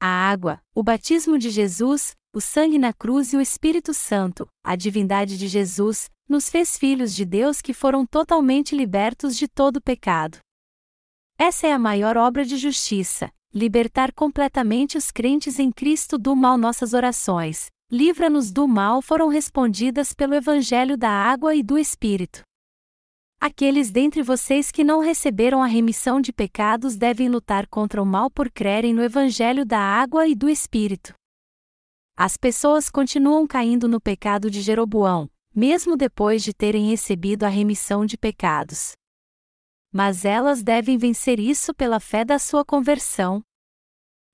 [0.00, 4.76] A água, o batismo de Jesus, o sangue na cruz e o Espírito Santo, a
[4.76, 10.38] divindade de Jesus, nos fez filhos de Deus que foram totalmente libertos de todo pecado.
[11.36, 16.56] Essa é a maior obra de justiça, libertar completamente os crentes em Cristo do mal.
[16.56, 22.42] Nossas orações, livra-nos do mal, foram respondidas pelo Evangelho da Água e do Espírito.
[23.40, 28.30] Aqueles dentre vocês que não receberam a remissão de pecados devem lutar contra o mal
[28.30, 31.14] por crerem no Evangelho da Água e do Espírito.
[32.16, 38.04] As pessoas continuam caindo no pecado de Jeroboão, mesmo depois de terem recebido a remissão
[38.04, 38.92] de pecados.
[39.90, 43.42] Mas elas devem vencer isso pela fé da sua conversão.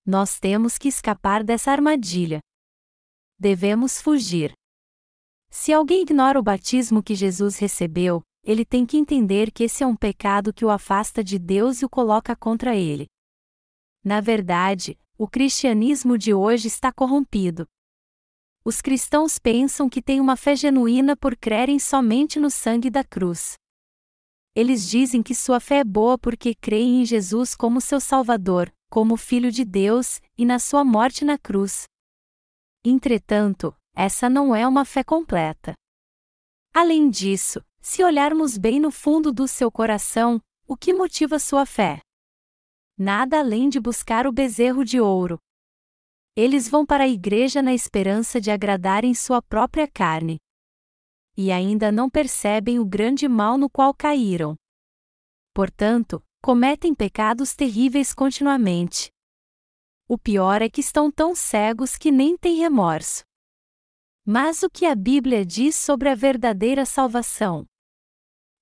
[0.04, 2.40] Nós temos que escapar dessa armadilha.
[3.38, 4.52] Devemos fugir.
[5.50, 9.86] Se alguém ignora o batismo que Jesus recebeu, ele tem que entender que esse é
[9.86, 13.06] um pecado que o afasta de Deus e o coloca contra ele.
[14.02, 17.66] Na verdade, o cristianismo de hoje está corrompido.
[18.64, 23.54] Os cristãos pensam que têm uma fé genuína por crerem somente no sangue da cruz.
[24.54, 29.16] Eles dizem que sua fé é boa porque creem em Jesus como seu Salvador, como
[29.16, 31.84] Filho de Deus, e na sua morte na cruz.
[32.88, 35.74] Entretanto, essa não é uma fé completa.
[36.72, 41.98] Além disso, se olharmos bem no fundo do seu coração, o que motiva sua fé?
[42.96, 45.36] Nada além de buscar o bezerro de ouro.
[46.36, 50.38] Eles vão para a igreja na esperança de agradarem sua própria carne.
[51.36, 54.54] E ainda não percebem o grande mal no qual caíram.
[55.52, 59.10] Portanto, cometem pecados terríveis continuamente.
[60.08, 63.24] O pior é que estão tão cegos que nem têm remorso.
[64.24, 67.66] Mas o que a Bíblia diz sobre a verdadeira salvação?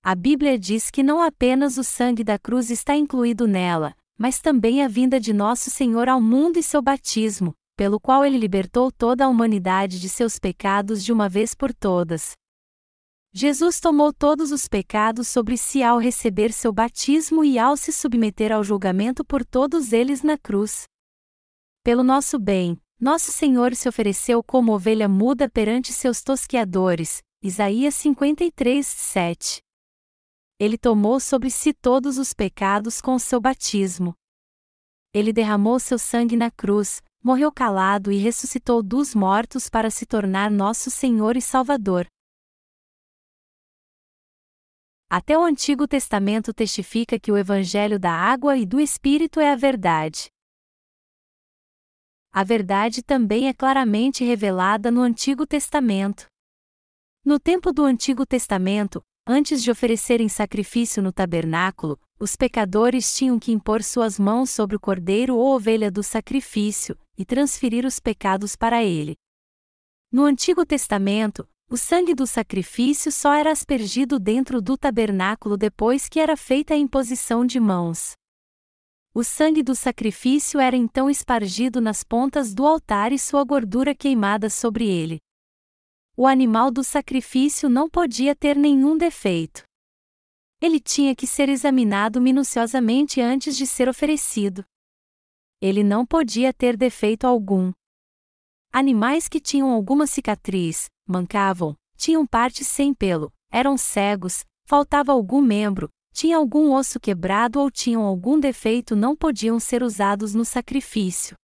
[0.03, 4.83] A Bíblia diz que não apenas o sangue da cruz está incluído nela, mas também
[4.83, 9.25] a vinda de nosso Senhor ao mundo e seu batismo, pelo qual ele libertou toda
[9.25, 12.31] a humanidade de seus pecados de uma vez por todas.
[13.31, 18.51] Jesus tomou todos os pecados sobre si ao receber seu batismo e ao se submeter
[18.51, 20.85] ao julgamento por todos eles na cruz.
[21.85, 27.21] Pelo nosso bem, nosso Senhor se ofereceu como ovelha muda perante seus tosqueadores.
[27.43, 29.61] Isaías 53, 7.
[30.59, 34.15] Ele tomou sobre si todos os pecados com seu batismo.
[35.13, 40.49] Ele derramou seu sangue na cruz, morreu calado e ressuscitou dos mortos para se tornar
[40.49, 42.07] nosso Senhor e Salvador.
[45.07, 49.55] Até o Antigo Testamento testifica que o Evangelho da água e do Espírito é a
[49.55, 50.33] verdade.
[52.37, 56.25] A verdade também é claramente revelada no Antigo Testamento.
[57.23, 63.53] No tempo do Antigo Testamento, antes de oferecerem sacrifício no tabernáculo, os pecadores tinham que
[63.53, 68.83] impor suas mãos sobre o cordeiro ou ovelha do sacrifício, e transferir os pecados para
[68.83, 69.15] ele.
[70.11, 76.19] No Antigo Testamento, o sangue do sacrifício só era aspergido dentro do tabernáculo depois que
[76.19, 78.11] era feita a imposição de mãos.
[79.15, 84.47] O sangue do sacrifício era então espargido nas pontas do altar e sua gordura queimada
[84.49, 85.19] sobre ele.
[86.15, 89.63] O animal do sacrifício não podia ter nenhum defeito.
[90.61, 94.63] Ele tinha que ser examinado minuciosamente antes de ser oferecido
[95.61, 97.71] ele não podia ter defeito algum.
[98.71, 105.89] Animais que tinham alguma cicatriz, mancavam, tinham partes sem pelo, eram cegos, faltava algum membro,
[106.15, 111.35] tinha algum osso quebrado ou tinham algum defeito não podiam ser usados no sacrifício.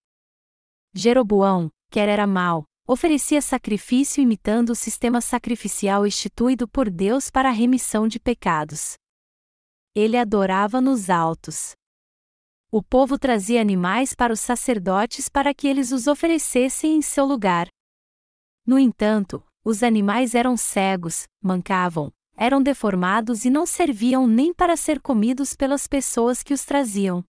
[0.96, 7.54] Jeroboão, quer era mau, oferecia sacrifício imitando o sistema sacrificial instituído por Deus para a
[7.54, 8.96] remissão de pecados.
[9.94, 11.76] Ele adorava nos altos
[12.74, 17.68] o povo trazia animais para os sacerdotes para que eles os oferecessem em seu lugar.
[18.66, 25.00] No entanto, os animais eram cegos, mancavam, eram deformados e não serviam nem para ser
[25.00, 27.24] comidos pelas pessoas que os traziam.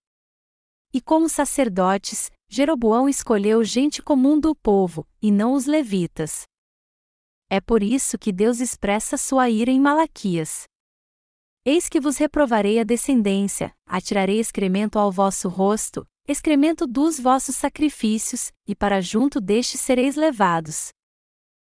[0.91, 6.45] E como sacerdotes, Jeroboão escolheu gente comum do povo, e não os levitas.
[7.51, 10.65] É por isso que Deus expressa sua ira em Malaquias.
[11.63, 18.51] Eis que vos reprovarei a descendência, atirarei excremento ao vosso rosto, excremento dos vossos sacrifícios,
[18.67, 20.89] e para junto destes sereis levados.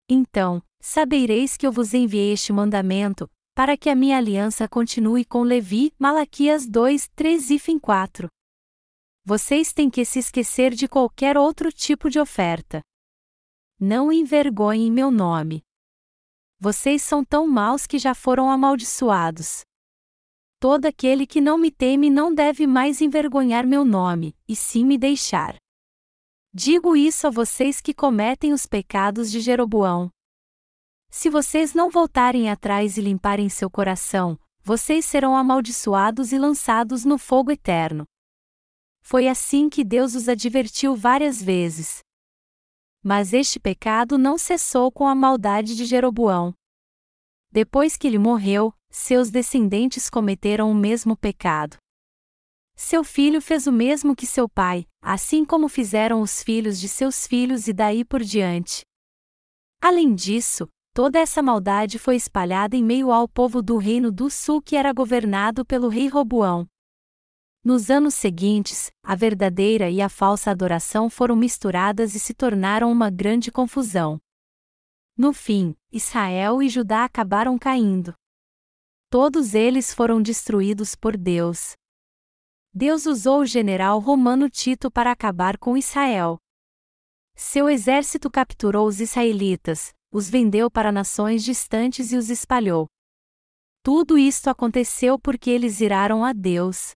[0.07, 5.41] Então, sabereis que eu vos enviei este mandamento, para que a minha aliança continue com
[5.41, 5.93] Levi.
[5.97, 8.27] Malaquias 2, 3 e fim 4.
[9.23, 12.81] Vocês têm que se esquecer de qualquer outro tipo de oferta.
[13.79, 15.63] Não envergonhem meu nome.
[16.59, 19.61] Vocês são tão maus que já foram amaldiçoados.
[20.59, 24.97] Todo aquele que não me teme não deve mais envergonhar meu nome, e sim me
[24.97, 25.55] deixar.
[26.53, 30.09] Digo isso a vocês que cometem os pecados de Jeroboão.
[31.15, 37.19] Se vocês não voltarem atrás e limparem seu coração, vocês serão amaldiçoados e lançados no
[37.19, 38.03] fogo eterno.
[39.03, 41.99] Foi assim que Deus os advertiu várias vezes.
[43.03, 46.51] Mas este pecado não cessou com a maldade de Jeroboão.
[47.51, 51.77] Depois que ele morreu, seus descendentes cometeram o mesmo pecado.
[52.75, 57.27] Seu filho fez o mesmo que seu pai, assim como fizeram os filhos de seus
[57.27, 58.81] filhos e daí por diante.
[59.79, 64.61] Além disso, toda essa maldade foi espalhada em meio ao povo do Reino do Sul
[64.61, 66.67] que era governado pelo rei Roboão.
[67.63, 73.09] Nos anos seguintes, a verdadeira e a falsa adoração foram misturadas e se tornaram uma
[73.09, 74.19] grande confusão.
[75.17, 78.13] No fim, Israel e Judá acabaram caindo.
[79.09, 81.73] Todos eles foram destruídos por Deus.
[82.73, 86.37] Deus usou o general romano Tito para acabar com Israel.
[87.35, 92.87] Seu exército capturou os israelitas, os vendeu para nações distantes e os espalhou.
[93.81, 96.91] Tudo isto aconteceu porque eles iraram a Deus.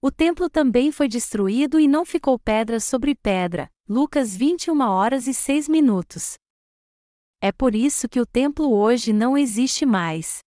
[0.00, 3.70] O templo também foi destruído e não ficou pedra sobre pedra.
[3.86, 6.34] Lucas 21 horas e 6 minutos.
[7.42, 10.38] É por isso que o templo hoje não existe mais.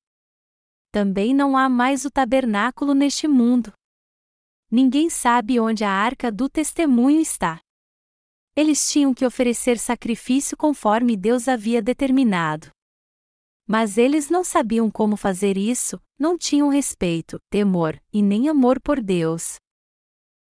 [0.92, 3.72] Também não há mais o tabernáculo neste mundo.
[4.70, 7.60] Ninguém sabe onde a arca do testemunho está.
[8.58, 12.72] Eles tinham que oferecer sacrifício conforme Deus havia determinado.
[13.68, 19.00] Mas eles não sabiam como fazer isso, não tinham respeito, temor e nem amor por
[19.00, 19.58] Deus.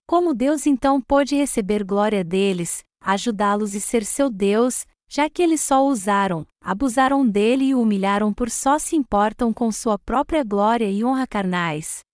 [0.06, 5.60] Como Deus então pôde receber glória deles, ajudá-los e ser seu Deus, já que eles
[5.60, 10.42] só o usaram, abusaram dele e o humilharam por só se importam com sua própria
[10.42, 12.07] glória e honra carnais?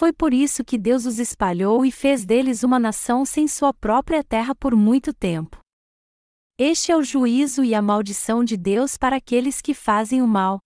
[0.00, 4.24] Foi por isso que Deus os espalhou e fez deles uma nação sem sua própria
[4.24, 5.58] terra por muito tempo.
[6.58, 10.58] Este é o juízo e a maldição de Deus para aqueles que fazem o mal.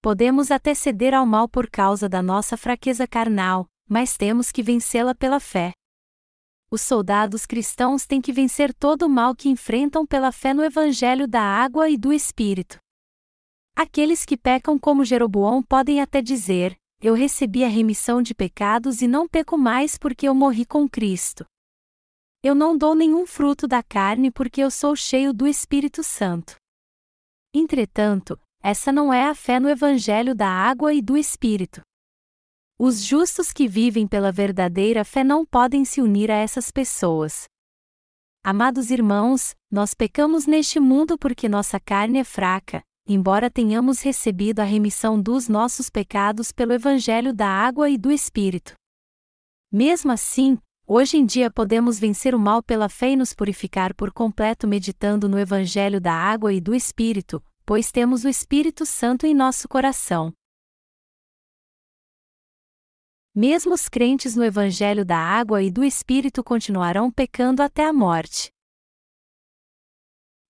[0.00, 5.14] Podemos até ceder ao mal por causa da nossa fraqueza carnal, mas temos que vencê-la
[5.14, 5.72] pela fé.
[6.70, 11.28] Os soldados cristãos têm que vencer todo o mal que enfrentam pela fé no Evangelho
[11.28, 12.78] da água e do Espírito.
[13.76, 19.08] Aqueles que pecam como Jeroboão podem até dizer: eu recebi a remissão de pecados e
[19.08, 21.46] não peco mais porque eu morri com Cristo.
[22.42, 26.56] Eu não dou nenhum fruto da carne porque eu sou cheio do Espírito Santo.
[27.54, 31.80] Entretanto, essa não é a fé no Evangelho da água e do Espírito.
[32.78, 37.44] Os justos que vivem pela verdadeira fé não podem se unir a essas pessoas.
[38.42, 42.82] Amados irmãos, nós pecamos neste mundo porque nossa carne é fraca,
[43.12, 48.74] embora tenhamos recebido a remissão dos nossos pecados pelo Evangelho da água e do Espírito.
[49.72, 50.56] Mesmo assim,
[50.86, 55.28] hoje em dia podemos vencer o mal pela fé e nos purificar por completo meditando
[55.28, 60.32] no Evangelho da água e do Espírito, pois temos o Espírito Santo em nosso coração.
[63.34, 68.52] Mesmo os crentes no Evangelho da água e do Espírito continuarão pecando até a morte.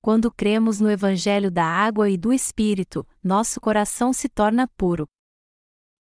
[0.03, 5.07] Quando cremos no Evangelho da água e do Espírito, nosso coração se torna puro.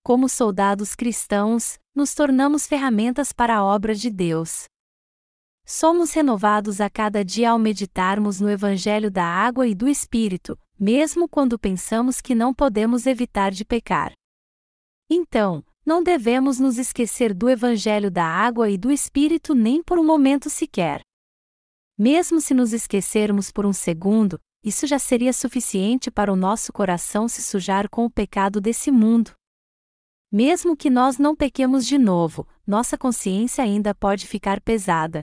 [0.02, 4.64] Como soldados cristãos, nos tornamos ferramentas para a obra de Deus.
[5.66, 11.28] Somos renovados a cada dia ao meditarmos no Evangelho da água e do Espírito, mesmo
[11.28, 14.12] quando pensamos que não podemos evitar de pecar.
[15.10, 20.04] Então, não devemos nos esquecer do Evangelho da água e do Espírito nem por um
[20.04, 21.02] momento sequer.
[22.02, 27.28] Mesmo se nos esquecermos por um segundo, isso já seria suficiente para o nosso coração
[27.28, 29.34] se sujar com o pecado desse mundo.
[30.32, 35.20] Mesmo que nós não pequemos de novo, nossa consciência ainda pode ficar pesada.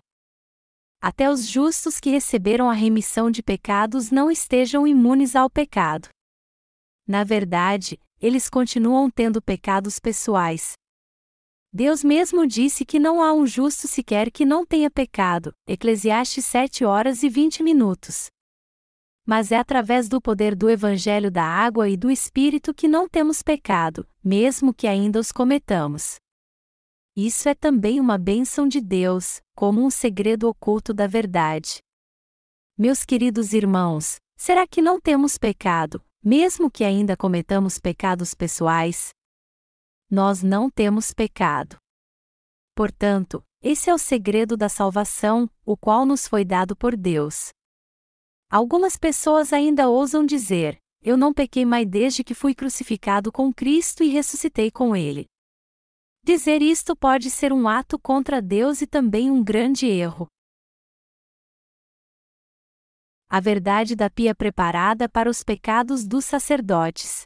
[1.01, 6.09] Até os justos que receberam a remissão de pecados não estejam imunes ao pecado.
[7.07, 10.73] Na verdade, eles continuam tendo pecados pessoais,
[11.72, 15.53] Deus mesmo disse que não há um justo sequer que não tenha pecado.
[15.68, 18.28] Eclesiastes 7 horas e 20 minutos.
[19.26, 23.43] Mas é através do poder do Evangelho da água e do Espírito que não temos
[23.43, 26.15] pecado, mesmo que ainda os cometamos.
[27.13, 31.80] Isso é também uma bênção de Deus, como um segredo oculto da verdade.
[32.78, 39.16] Meus queridos irmãos, será que não temos pecado, mesmo que ainda cometamos pecados pessoais?
[40.10, 41.78] Nós não temos pecado.
[42.76, 47.49] Portanto, esse é o segredo da salvação, o qual nos foi dado por Deus.
[48.49, 54.03] Algumas pessoas ainda ousam dizer: Eu não pequei mais desde que fui crucificado com Cristo
[54.03, 55.26] e ressuscitei com Ele.
[56.24, 60.28] Dizer isto pode ser um ato contra Deus e também um grande erro.
[63.30, 67.24] A verdade da pia preparada para os pecados dos sacerdotes.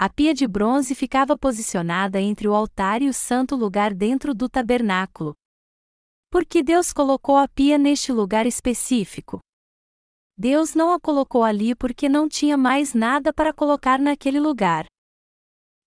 [0.00, 4.48] A pia de bronze ficava posicionada entre o altar e o santo lugar dentro do
[4.48, 5.34] tabernáculo.
[6.30, 9.40] Por que Deus colocou a pia neste lugar específico?
[10.36, 14.86] Deus não a colocou ali porque não tinha mais nada para colocar naquele lugar.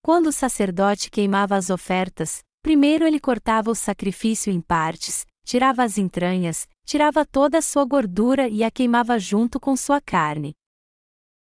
[0.04, 5.96] Quando o sacerdote queimava as ofertas, primeiro ele cortava o sacrifício em partes, tirava as
[5.96, 10.52] entranhas, tirava toda a sua gordura e a queimava junto com sua carne.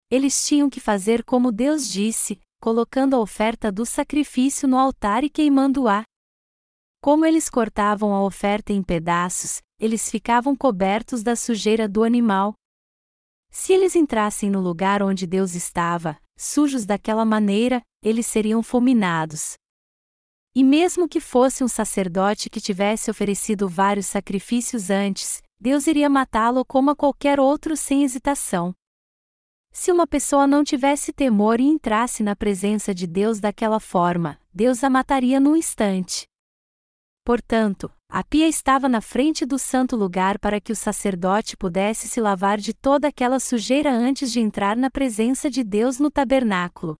[0.08, 5.30] Eles tinham que fazer como Deus disse, colocando a oferta do sacrifício no altar e
[5.30, 6.02] queimando-a.
[7.02, 12.54] Como eles cortavam a oferta em pedaços, eles ficavam cobertos da sujeira do animal.
[13.50, 19.54] Se eles entrassem no lugar onde Deus estava, sujos daquela maneira, eles seriam fulminados.
[20.54, 26.64] E mesmo que fosse um sacerdote que tivesse oferecido vários sacrifícios antes, Deus iria matá-lo
[26.64, 28.74] como a qualquer outro sem hesitação.
[29.72, 34.82] Se uma pessoa não tivesse temor e entrasse na presença de Deus daquela forma, Deus
[34.82, 36.26] a mataria num instante.
[37.24, 42.20] Portanto, a pia estava na frente do santo lugar para que o sacerdote pudesse se
[42.20, 46.96] lavar de toda aquela sujeira antes de entrar na presença de Deus no tabernáculo.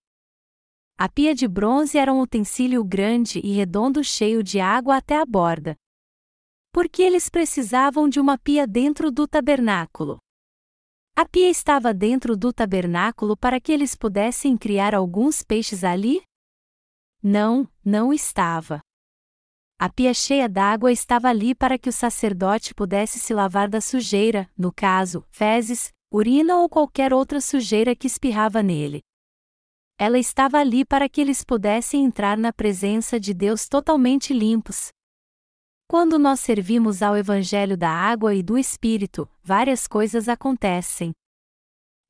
[0.96, 5.26] A pia de bronze era um utensílio grande e redondo cheio de água até a
[5.26, 5.74] borda.
[6.72, 10.18] Por que eles precisavam de uma pia dentro do tabernáculo?
[11.16, 16.22] A pia estava dentro do tabernáculo para que eles pudessem criar alguns peixes ali?
[17.22, 18.80] Não, não estava.
[19.78, 24.48] A pia cheia d'água estava ali para que o sacerdote pudesse se lavar da sujeira,
[24.56, 29.00] no caso, fezes, urina ou qualquer outra sujeira que espirrava nele.
[29.98, 34.88] Ela estava ali para que eles pudessem entrar na presença de Deus totalmente limpos.
[35.90, 41.10] Quando nós servimos ao Evangelho da água e do Espírito, várias coisas acontecem.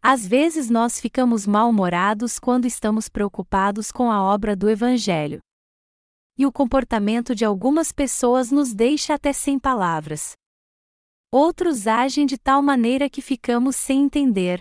[0.03, 5.41] Às vezes nós ficamos mal-humorados quando estamos preocupados com a obra do Evangelho
[6.37, 10.33] e o comportamento de algumas pessoas nos deixa até sem palavras.
[11.33, 14.61] Outros agem de tal maneira que ficamos sem entender.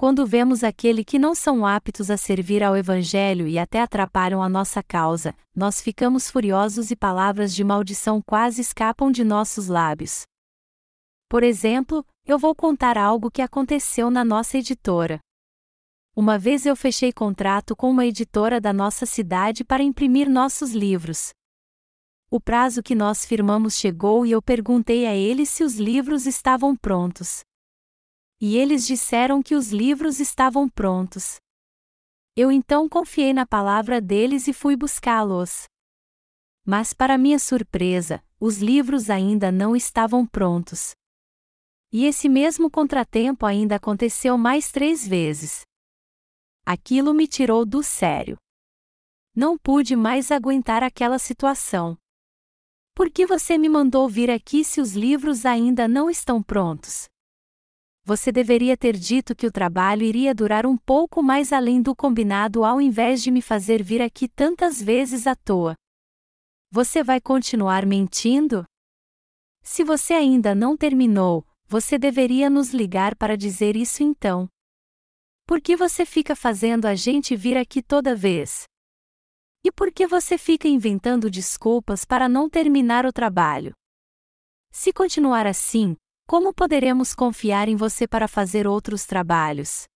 [0.00, 4.48] Quando vemos aquele que não são aptos a servir ao Evangelho e até atrapalham a
[4.48, 10.22] nossa causa, nós ficamos furiosos e palavras de maldição quase escapam de nossos lábios.
[11.28, 15.20] Por exemplo, eu vou contar algo que aconteceu na nossa editora.
[16.16, 21.28] Uma vez eu fechei contrato com uma editora da nossa cidade para imprimir nossos livros.
[22.30, 26.74] O prazo que nós firmamos chegou e eu perguntei a eles se os livros estavam
[26.74, 27.42] prontos.
[28.40, 31.36] E eles disseram que os livros estavam prontos.
[32.34, 35.64] Eu então confiei na palavra deles e fui buscá-los.
[36.64, 40.92] Mas, para minha surpresa, os livros ainda não estavam prontos.
[41.92, 45.62] E esse mesmo contratempo ainda aconteceu mais três vezes.
[46.64, 48.38] Aquilo me tirou do sério.
[49.34, 51.96] Não pude mais aguentar aquela situação.
[52.94, 57.08] Por que você me mandou vir aqui se os livros ainda não estão prontos?
[58.10, 62.64] Você deveria ter dito que o trabalho iria durar um pouco mais além do combinado
[62.64, 65.76] ao invés de me fazer vir aqui tantas vezes à toa.
[66.72, 68.64] Você vai continuar mentindo?
[69.62, 74.48] Se você ainda não terminou, você deveria nos ligar para dizer isso então.
[75.46, 78.64] Por que você fica fazendo a gente vir aqui toda vez?
[79.64, 83.72] E por que você fica inventando desculpas para não terminar o trabalho?
[84.72, 85.94] Se continuar assim,
[86.30, 89.88] como poderemos confiar em você para fazer outros trabalhos?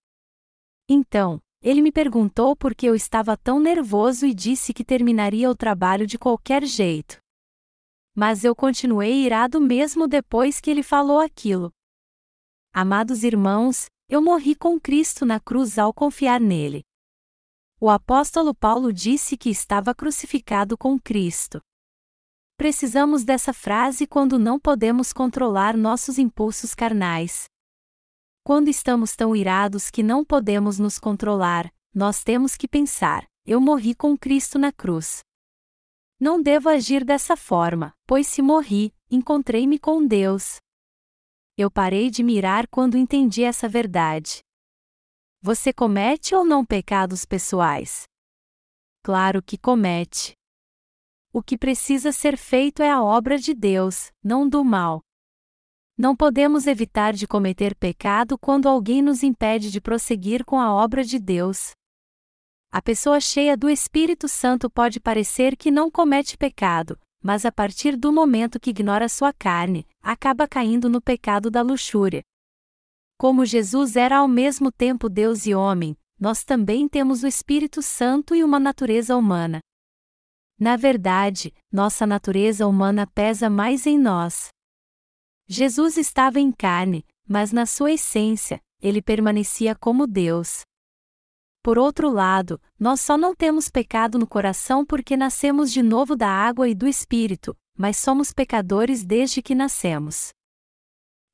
[0.89, 5.55] Então, ele me perguntou por que eu estava tão nervoso e disse que terminaria o
[5.55, 7.18] trabalho de qualquer jeito.
[8.16, 11.70] Mas eu continuei irado mesmo depois que ele falou aquilo.
[12.72, 16.82] Amados irmãos, eu morri com Cristo na cruz ao confiar nele.
[17.80, 21.61] O apóstolo Paulo disse que estava crucificado com Cristo.
[22.64, 27.44] Precisamos dessa frase quando não podemos controlar nossos impulsos carnais.
[28.42, 33.94] Quando estamos tão irados que não podemos nos controlar, nós temos que pensar: eu morri
[33.94, 35.20] com Cristo na cruz.
[36.18, 40.56] Não devo agir dessa forma, pois se morri, encontrei-me com Deus.
[41.58, 44.38] Eu parei de mirar quando entendi essa verdade.
[45.42, 48.04] Você comete ou não pecados pessoais?
[49.02, 50.34] Claro que comete.
[51.37, 55.03] O que precisa ser feito é a obra de Deus, não do mal.
[55.99, 61.03] Não podemos evitar de cometer pecado quando alguém nos impede de prosseguir com a obra
[61.03, 61.72] de Deus.
[62.70, 67.97] A pessoa cheia do Espírito Santo pode parecer que não comete pecado, mas a partir
[67.97, 72.22] do momento que ignora sua carne, acaba caindo no pecado da luxúria.
[73.18, 78.37] Como Jesus era ao mesmo tempo Deus e homem, nós também temos o Espírito Santo
[78.37, 79.59] e uma natureza humana.
[80.59, 84.48] Na verdade, nossa natureza humana pesa mais em nós.
[85.46, 90.62] Jesus estava em carne, mas na sua essência, ele permanecia como Deus.
[91.62, 96.28] Por outro lado, nós só não temos pecado no coração porque nascemos de novo da
[96.28, 100.28] água e do Espírito, mas somos pecadores desde que nascemos.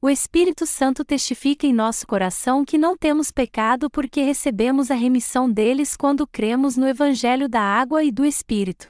[0.01, 5.51] O Espírito Santo testifica em nosso coração que não temos pecado porque recebemos a remissão
[5.51, 8.89] deles quando cremos no Evangelho da água e do Espírito.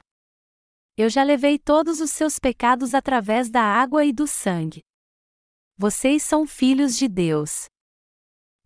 [1.01, 4.83] Eu já levei todos os seus pecados através da água e do sangue.
[5.75, 7.65] Vocês são filhos de Deus.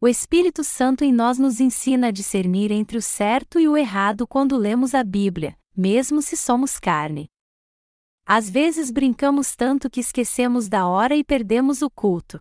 [0.02, 4.28] O Espírito Santo em nós nos ensina a discernir entre o certo e o errado
[4.28, 7.28] quando lemos a Bíblia, mesmo se somos carne.
[8.26, 12.38] Às vezes brincamos tanto que esquecemos da hora e perdemos o culto.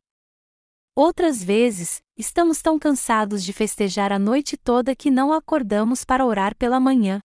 [0.96, 6.56] Outras vezes, estamos tão cansados de festejar a noite toda que não acordamos para orar
[6.56, 7.20] pela manhã.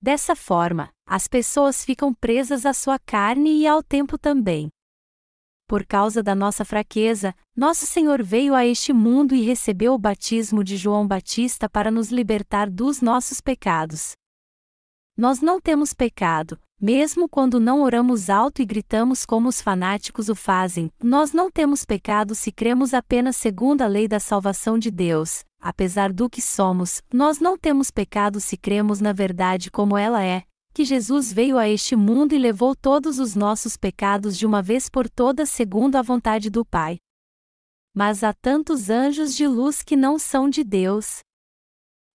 [0.00, 4.68] Dessa forma, as pessoas ficam presas à sua carne e ao tempo também.
[5.66, 10.62] Por causa da nossa fraqueza, nosso Senhor veio a este mundo e recebeu o batismo
[10.62, 14.12] de João Batista para nos libertar dos nossos pecados.
[15.16, 20.34] Nós não temos pecado, mesmo quando não oramos alto e gritamos como os fanáticos o
[20.34, 25.44] fazem, nós não temos pecado se cremos apenas segundo a lei da salvação de Deus.
[25.60, 30.44] Apesar do que somos, nós não temos pecado se cremos na verdade como ela é,
[30.72, 34.88] que Jesus veio a este mundo e levou todos os nossos pecados de uma vez
[34.88, 36.98] por todas segundo a vontade do Pai.
[37.92, 41.18] Mas há tantos anjos de luz que não são de Deus.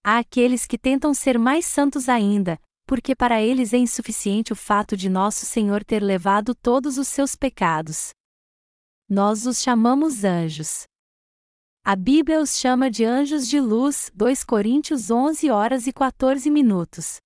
[0.01, 4.95] Há aqueles que tentam ser mais santos ainda, porque para eles é insuficiente o fato
[4.95, 8.11] de nosso Senhor ter levado todos os seus pecados.
[9.09, 10.83] Nós os chamamos anjos.
[11.85, 17.17] A Bíblia os chama de anjos de luz, 2 Coríntios 11 horas e 14 minutos.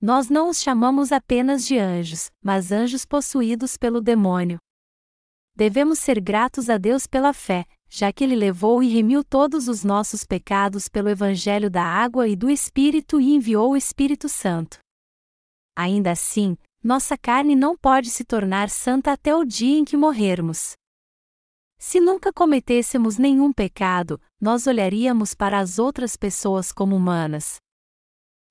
[0.00, 4.58] Nós não os chamamos apenas de anjos, mas anjos possuídos pelo demônio.
[5.54, 9.82] Devemos ser gratos a Deus pela fé, já que Ele levou e remiu todos os
[9.82, 14.78] nossos pecados pelo Evangelho da água e do Espírito e enviou o Espírito Santo.
[15.76, 20.72] Ainda assim, nossa carne não pode se tornar santa até o dia em que morrermos.
[21.78, 27.56] Se nunca cometêssemos nenhum pecado, nós olharíamos para as outras pessoas como humanas.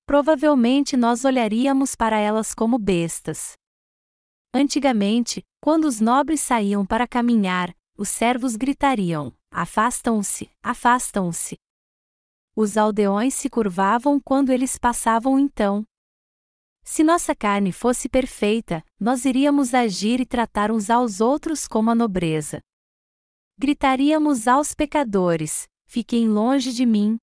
[0.05, 3.53] Provavelmente nós olharíamos para elas como bestas.
[4.53, 11.57] Antigamente, quando os nobres saíam para caminhar, os servos gritariam: Afastam-se, afastam-se.
[12.55, 15.85] Os aldeões se curvavam quando eles passavam então.
[16.83, 21.95] Se nossa carne fosse perfeita, nós iríamos agir e tratar uns aos outros como a
[21.95, 22.61] nobreza.
[23.57, 27.17] Gritaríamos aos pecadores: Fiquem longe de mim.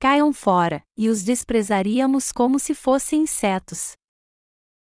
[0.00, 3.92] Caiam fora, e os desprezaríamos como se fossem insetos.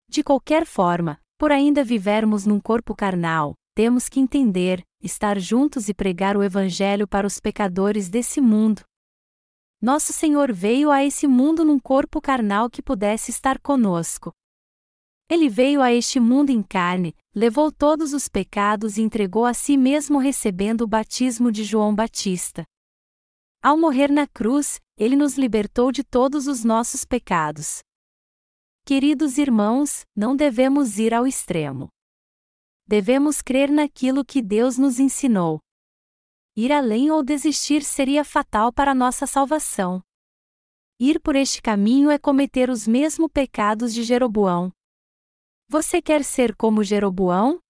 [0.08, 5.94] De qualquer forma, por ainda vivermos num corpo carnal, temos que entender, estar juntos e
[5.94, 8.82] pregar o Evangelho para os pecadores desse mundo.
[9.80, 14.32] Nosso Senhor veio a esse mundo num corpo carnal que pudesse estar conosco.
[15.30, 19.76] Ele veio a este mundo em carne, levou todos os pecados e entregou a si
[19.76, 22.64] mesmo recebendo o batismo de João Batista.
[23.62, 27.80] Ao morrer na cruz, ele nos libertou de todos os nossos pecados.
[28.84, 31.88] Queridos irmãos, não devemos ir ao extremo
[32.88, 35.60] devemos crer naquilo que Deus nos ensinou.
[36.56, 40.02] Ir além ou desistir seria fatal para nossa salvação.
[40.98, 44.72] Ir por este caminho é cometer os mesmos pecados de Jeroboão.
[45.68, 47.60] Você quer ser como Jeroboão?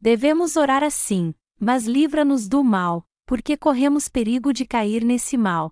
[0.00, 5.70] Devemos orar assim, mas livra-nos do mal, porque corremos perigo de cair nesse mal.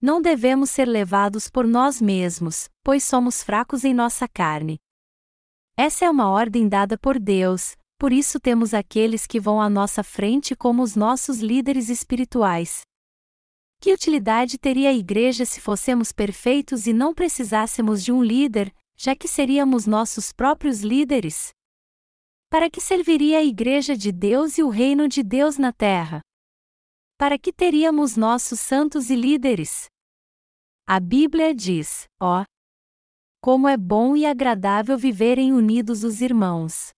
[0.00, 4.78] Não devemos ser levados por nós mesmos, pois somos fracos em nossa carne.
[5.78, 10.02] Essa é uma ordem dada por Deus, por isso temos aqueles que vão à nossa
[10.02, 12.80] frente como os nossos líderes espirituais.
[13.78, 19.14] Que utilidade teria a igreja se fossemos perfeitos e não precisássemos de um líder, já
[19.14, 21.50] que seríamos nossos próprios líderes?
[22.48, 26.22] Para que serviria a igreja de Deus e o reino de Deus na terra?
[27.18, 29.88] Para que teríamos nossos santos e líderes?
[30.86, 32.44] A Bíblia diz: ó,
[33.46, 36.90] como é bom e agradável viverem unidos os irmãos.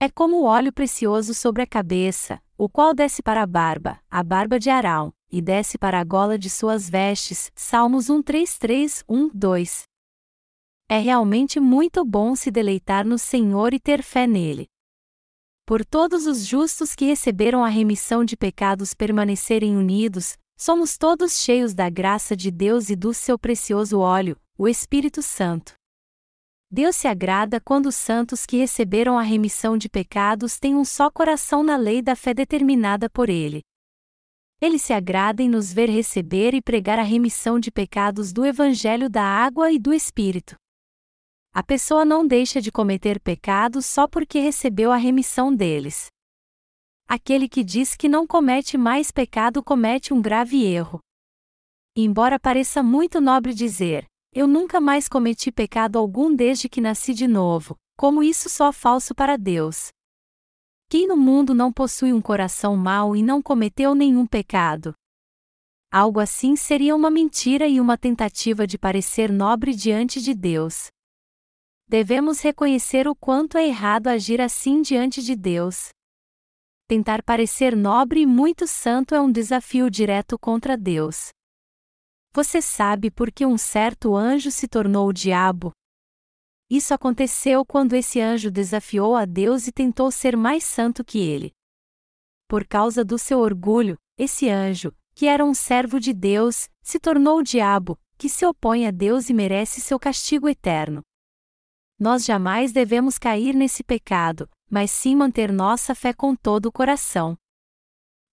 [0.00, 4.20] É como o óleo precioso sobre a cabeça, o qual desce para a barba, a
[4.24, 7.52] barba de Arão, e desce para a gola de suas vestes.
[7.54, 9.82] Salmos 133, 1, 2.
[10.88, 14.66] É realmente muito bom se deleitar no Senhor e ter fé nele.
[15.64, 21.74] Por todos os justos que receberam a remissão de pecados permanecerem unidos, somos todos cheios
[21.74, 25.74] da graça de Deus e do seu precioso óleo, o Espírito Santo.
[26.70, 31.10] Deus se agrada quando os santos que receberam a remissão de pecados têm um só
[31.10, 33.62] coração na lei da fé determinada por Ele.
[34.60, 39.10] Ele se agrada em nos ver receber e pregar a remissão de pecados do Evangelho
[39.10, 40.54] da água e do Espírito.
[41.52, 46.06] A pessoa não deixa de cometer pecados só porque recebeu a remissão deles.
[47.08, 51.00] Aquele que diz que não comete mais pecado comete um grave erro.
[51.96, 57.28] Embora pareça muito nobre dizer, eu nunca mais cometi pecado algum desde que nasci de
[57.28, 59.88] novo, como isso só falso para Deus.
[60.88, 64.92] Quem no mundo não possui um coração mau e não cometeu nenhum pecado?
[65.90, 70.88] Algo assim seria uma mentira e uma tentativa de parecer nobre diante de Deus.
[71.86, 75.90] Devemos reconhecer o quanto é errado agir assim diante de Deus.
[76.88, 81.28] Tentar parecer nobre e muito santo é um desafio direto contra Deus.
[82.34, 85.70] Você sabe por que um certo anjo se tornou o diabo?
[86.68, 91.52] Isso aconteceu quando esse anjo desafiou a Deus e tentou ser mais santo que ele.
[92.48, 97.38] Por causa do seu orgulho, esse anjo, que era um servo de Deus, se tornou
[97.38, 101.02] o diabo, que se opõe a Deus e merece seu castigo eterno.
[101.96, 107.36] Nós jamais devemos cair nesse pecado, mas sim manter nossa fé com todo o coração.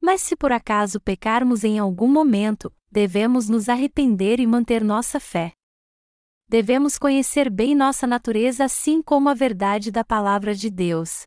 [0.01, 5.53] Mas se por acaso pecarmos em algum momento, devemos nos arrepender e manter nossa fé.
[6.47, 11.23] Devemos conhecer bem nossa natureza assim como a verdade da palavra de Deus.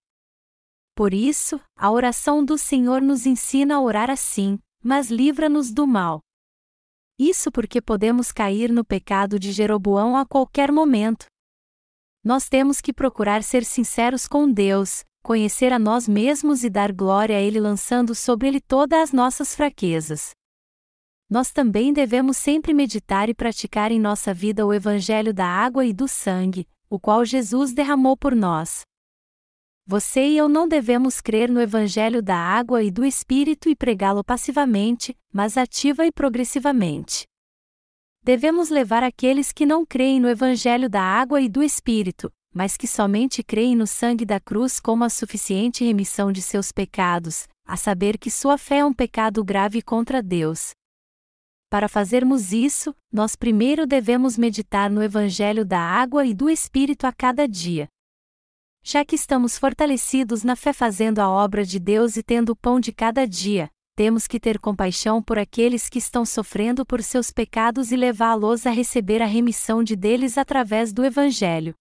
[0.95, 6.21] Por isso, a oração do Senhor nos ensina a orar assim: mas livra-nos do mal.
[7.19, 11.25] Isso porque podemos cair no pecado de Jeroboão a qualquer momento.
[12.23, 17.37] Nós temos que procurar ser sinceros com Deus, conhecer a nós mesmos e dar glória
[17.37, 20.35] a Ele lançando sobre Ele todas as nossas fraquezas
[21.35, 25.93] nós também devemos sempre meditar e praticar em nossa vida o Evangelho da água e
[25.93, 28.83] do sangue, o qual Jesus derramou por nós.
[29.85, 34.23] Você e eu não devemos crer no Evangelho da água e do Espírito e pregá-lo
[34.23, 37.25] passivamente, mas ativa e progressivamente.
[38.23, 42.87] Devemos levar aqueles que não creem no Evangelho da água e do Espírito, mas que
[42.87, 48.19] somente creem no sangue da cruz como a suficiente remissão de seus pecados, a saber
[48.19, 50.71] que sua fé é um pecado grave contra Deus,
[51.75, 57.13] para fazermos isso, nós primeiro devemos meditar no Evangelho da água e do Espírito a
[57.13, 57.89] cada dia.
[58.81, 62.79] Já que estamos fortalecidos na fé fazendo a obra de Deus e tendo o pão
[62.79, 67.91] de cada dia, temos que ter compaixão por aqueles que estão sofrendo por seus pecados
[67.91, 71.75] e levá-los a receber a remissão de deles através do Evangelho.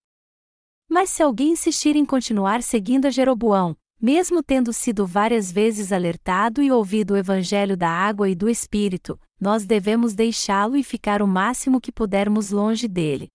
[0.89, 6.64] Mas se alguém insistir em continuar seguindo a Jeroboão, mesmo tendo sido várias vezes alertado
[6.64, 11.28] e ouvido o Evangelho da água e do Espírito, nós devemos deixá-lo e ficar o
[11.28, 13.28] máximo que pudermos longe dele.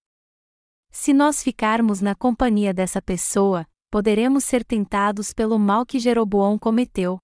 [0.91, 7.19] Se nós ficarmos na companhia dessa pessoa, poderemos ser tentados pelo mal que Jeroboão cometeu.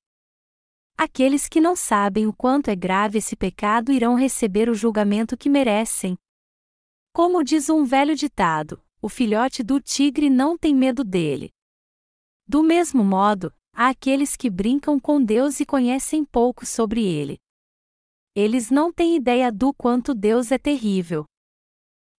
[0.99, 5.49] Aqueles que não sabem o quanto é grave esse pecado irão receber o julgamento que
[5.49, 6.14] merecem.
[7.11, 11.51] Como diz um velho ditado, o filhote do tigre não tem medo dele.
[12.47, 17.39] Do mesmo modo, há aqueles que brincam com Deus e conhecem pouco sobre ele.
[18.37, 21.24] Eles não têm ideia do quanto Deus é terrível.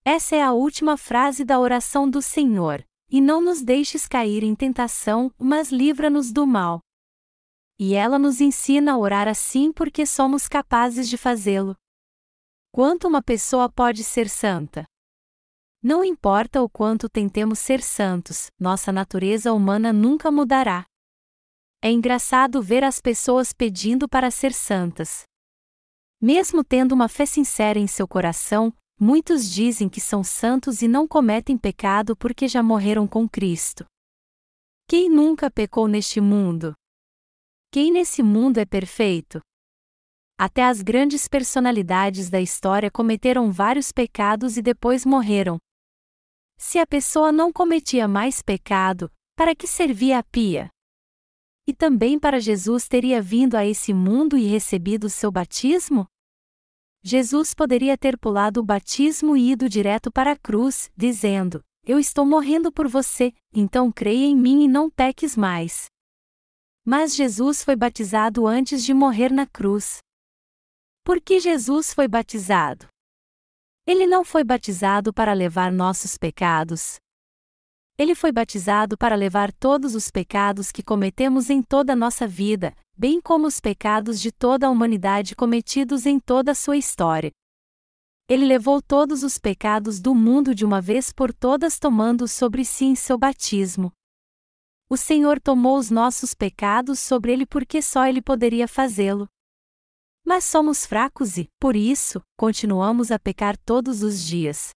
[0.06, 2.86] Essa é a última frase da oração do Senhor.
[3.10, 6.82] E não nos deixes cair em tentação, mas livra-nos do mal.
[7.78, 11.76] E ela nos ensina a orar assim porque somos capazes de fazê-lo.
[12.72, 14.86] Quanto uma pessoa pode ser santa?
[15.84, 20.86] Não importa o quanto tentemos ser santos, nossa natureza humana nunca mudará.
[21.82, 25.26] É engraçado ver as pessoas pedindo para ser santas.
[26.22, 31.08] Mesmo tendo uma fé sincera em seu coração, muitos dizem que são santos e não
[31.08, 33.86] cometem pecado porque já morreram com Cristo.
[34.88, 36.74] Quem nunca pecou neste mundo?
[37.72, 39.42] Quem nesse mundo é perfeito?
[40.38, 45.58] Até as grandes personalidades da história cometeram vários pecados e depois morreram.
[46.58, 50.70] Se a pessoa não cometia mais pecado, para que servia a pia?
[51.68, 56.08] E também para Jesus teria vindo a esse mundo e recebido seu batismo?
[57.04, 62.26] Jesus poderia ter pulado o batismo e ido direto para a cruz, dizendo: Eu estou
[62.26, 65.86] morrendo por você, então creia em mim e não peques mais.
[66.84, 70.00] Mas Jesus foi batizado antes de morrer na cruz.
[71.04, 72.88] Por que Jesus foi batizado?
[73.88, 76.98] Ele não foi batizado para levar nossos pecados,
[77.98, 82.76] ele foi batizado para levar todos os pecados que cometemos em toda a nossa vida,
[82.98, 87.32] bem como os pecados de toda a humanidade cometidos em toda a sua história.
[88.28, 92.86] Ele levou todos os pecados do mundo de uma vez por todas, tomando sobre si
[92.86, 93.92] em seu batismo.
[94.90, 99.28] O Senhor tomou os nossos pecados sobre ele porque só ele poderia fazê-lo.
[100.26, 104.72] Mas somos fracos e, por isso, continuamos a pecar todos os dias.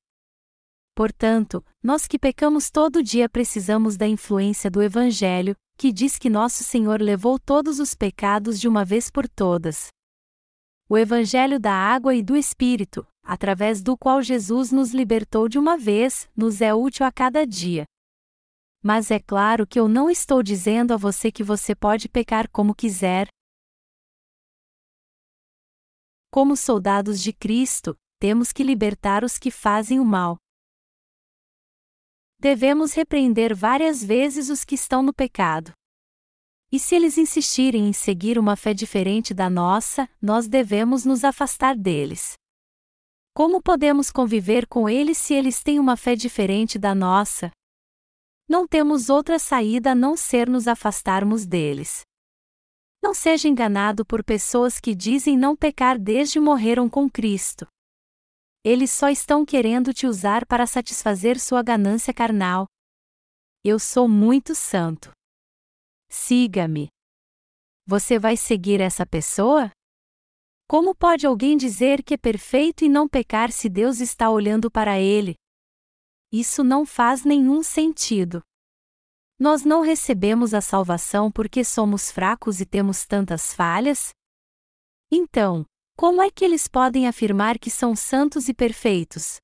[1.00, 6.62] Portanto, nós que pecamos todo dia precisamos da influência do Evangelho, que diz que nosso
[6.62, 9.88] Senhor levou todos os pecados de uma vez por todas.
[10.90, 15.78] O Evangelho da água e do Espírito, através do qual Jesus nos libertou de uma
[15.78, 17.86] vez, nos é útil a cada dia.
[18.84, 22.76] Mas é claro que eu não estou dizendo a você que você pode pecar como
[22.76, 23.30] quiser,
[26.30, 30.38] como soldados de Cristo, temos que libertar os que fazem o mal.
[32.42, 35.74] Devemos repreender várias vezes os que estão no pecado.
[36.72, 41.76] E se eles insistirem em seguir uma fé diferente da nossa, nós devemos nos afastar
[41.76, 42.36] deles.
[43.34, 47.52] Como podemos conviver com eles se eles têm uma fé diferente da nossa?
[48.48, 52.04] Não temos outra saída a não ser nos afastarmos deles.
[53.04, 57.68] Não seja enganado por pessoas que dizem não pecar desde morreram com Cristo.
[58.64, 62.66] Eles só estão querendo te usar para satisfazer sua ganância carnal.
[63.64, 65.12] Eu sou muito santo.
[66.10, 66.90] Siga-me.
[67.86, 69.72] Você vai seguir essa pessoa?
[70.68, 75.00] Como pode alguém dizer que é perfeito e não pecar se Deus está olhando para
[75.00, 75.36] ele?
[76.32, 78.42] Isso não faz nenhum sentido.
[79.40, 84.10] Nós não recebemos a salvação porque somos fracos e temos tantas falhas?
[85.12, 85.66] Então,
[86.00, 89.36] como é que eles podem afirmar que são santos e perfeitos?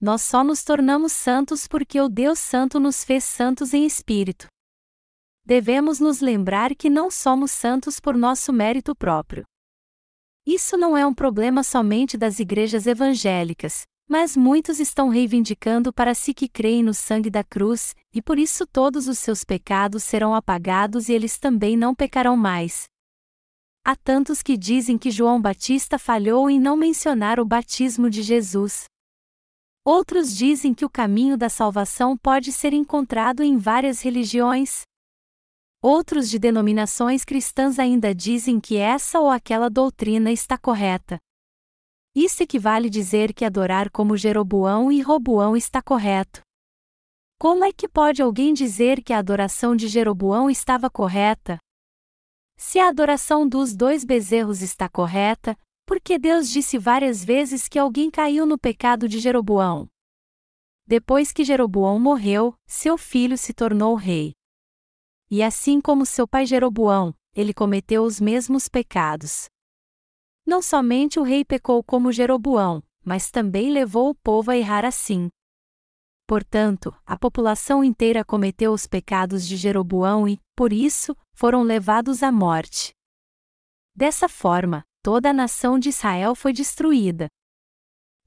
[0.00, 4.48] Nós só nos tornamos santos porque o Deus Santo nos fez santos em espírito
[5.44, 9.44] devemos nos lembrar que não somos santos por nosso mérito próprio.
[10.46, 16.34] Isso não é um problema somente das igrejas evangélicas, mas muitos estão reivindicando para si
[16.34, 21.08] que creem no sangue da cruz, e por isso todos os seus pecados serão apagados
[21.08, 22.84] e eles também não pecarão mais.
[23.84, 28.84] Há tantos que dizem que João Batista falhou em não mencionar o batismo de Jesus.
[29.84, 34.82] Outros dizem que o caminho da salvação pode ser encontrado em várias religiões.
[35.82, 41.18] Outros de denominações cristãs ainda dizem que essa ou aquela doutrina está correta.
[42.14, 46.40] Isso equivale dizer que adorar como Jeroboão e Roboão está correto.
[47.36, 51.58] Como é que pode alguém dizer que a adoração de Jeroboão estava correta?
[52.56, 55.56] Se a adoração dos dois bezerros está correta,
[55.86, 59.88] por que Deus disse várias vezes que alguém caiu no pecado de Jeroboão?
[60.86, 64.32] Depois que Jeroboão morreu, seu filho se tornou rei.
[65.30, 69.48] E assim como seu pai Jeroboão, ele cometeu os mesmos pecados.
[70.46, 75.30] Não somente o rei pecou como Jeroboão, mas também levou o povo a errar assim.
[76.26, 82.30] Portanto, a população inteira cometeu os pecados de Jeroboão e, por isso, foram levados à
[82.30, 82.92] morte.
[83.94, 87.28] Dessa forma, toda a nação de Israel foi destruída.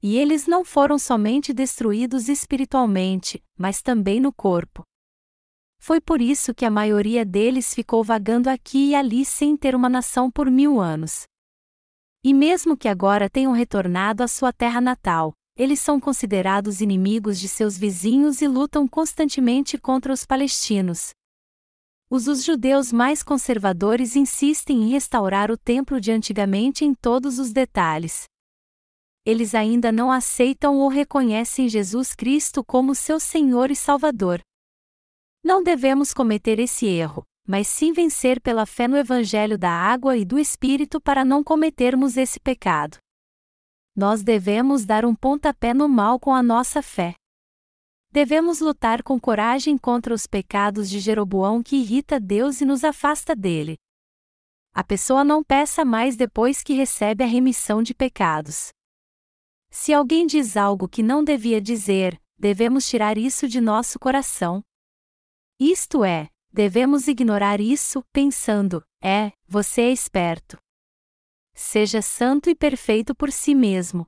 [0.02, 4.84] E eles não foram somente destruídos espiritualmente, mas também no corpo.
[5.78, 9.88] Foi por isso que a maioria deles ficou vagando aqui e ali sem ter uma
[9.88, 11.24] nação por mil anos.
[12.24, 17.48] E mesmo que agora tenham retornado à sua terra natal, eles são considerados inimigos de
[17.48, 21.10] seus vizinhos e lutam constantemente contra os palestinos.
[22.08, 27.52] Os, os judeus mais conservadores insistem em restaurar o templo de antigamente em todos os
[27.52, 28.24] detalhes.
[29.24, 34.40] Eles ainda não aceitam ou reconhecem Jesus Cristo como seu Senhor e Salvador.
[35.42, 40.24] Não devemos cometer esse erro, mas sim vencer pela fé no Evangelho da água e
[40.24, 42.98] do Espírito para não cometermos esse pecado.
[43.96, 47.14] Nós devemos dar um pontapé no mal com a nossa fé.
[48.16, 53.36] Devemos lutar com coragem contra os pecados de Jeroboão que irrita Deus e nos afasta
[53.36, 53.76] dele.
[54.72, 58.70] A pessoa não peça mais depois que recebe a remissão de pecados.
[59.70, 64.62] Se alguém diz algo que não devia dizer, devemos tirar isso de nosso coração,
[65.60, 70.56] isto é, devemos ignorar isso, pensando: é, você é esperto.
[71.54, 74.06] Seja santo e perfeito por si mesmo.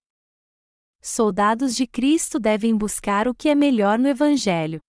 [1.01, 4.81] Soldados de Cristo devem buscar o que é melhor no Evangelho.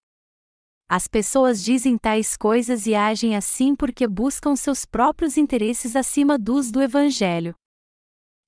[0.89, 6.71] As pessoas dizem tais coisas e agem assim porque buscam seus próprios interesses acima dos
[6.71, 7.53] do Evangelho.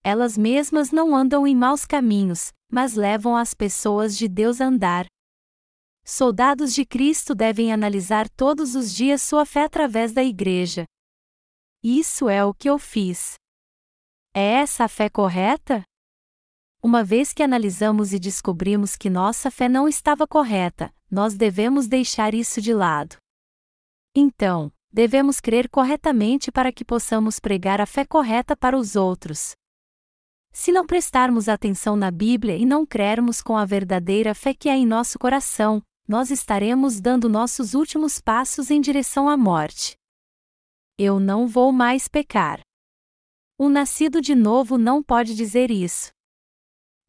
[0.03, 5.05] Elas mesmas não andam em maus caminhos, mas levam as pessoas de Deus a andar,
[6.03, 10.85] Soldados de Cristo devem analisar todos os dias sua fé através da Igreja.
[11.83, 13.35] Isso é o que eu fiz.
[14.33, 15.83] É essa a fé correta?
[16.83, 22.33] Uma vez que analisamos e descobrimos que nossa fé não estava correta, nós devemos deixar
[22.33, 23.17] isso de lado.
[24.15, 29.51] Então, devemos crer corretamente para que possamos pregar a fé correta para os outros.
[30.51, 34.75] Se não prestarmos atenção na Bíblia e não crermos com a verdadeira fé que há
[34.75, 39.95] em nosso coração, nós estaremos dando nossos últimos passos em direção à morte.
[40.97, 42.59] Eu não vou mais pecar.
[43.59, 46.11] Um nascido de novo não pode dizer isso.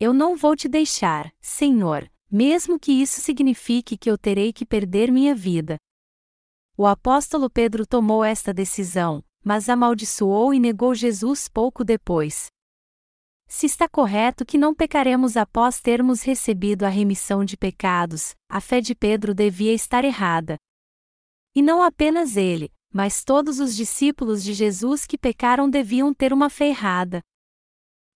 [0.04, 5.12] Eu não vou te deixar, Senhor, mesmo que isso signifique que eu terei que perder
[5.12, 5.76] minha vida.
[6.76, 12.48] O apóstolo Pedro tomou esta decisão, mas amaldiçoou e negou Jesus pouco depois.
[13.46, 18.80] Se está correto que não pecaremos após termos recebido a remissão de pecados, a fé
[18.80, 20.56] de Pedro devia estar errada.
[21.54, 26.50] E não apenas ele, mas todos os discípulos de Jesus que pecaram deviam ter uma
[26.50, 27.22] fé errada.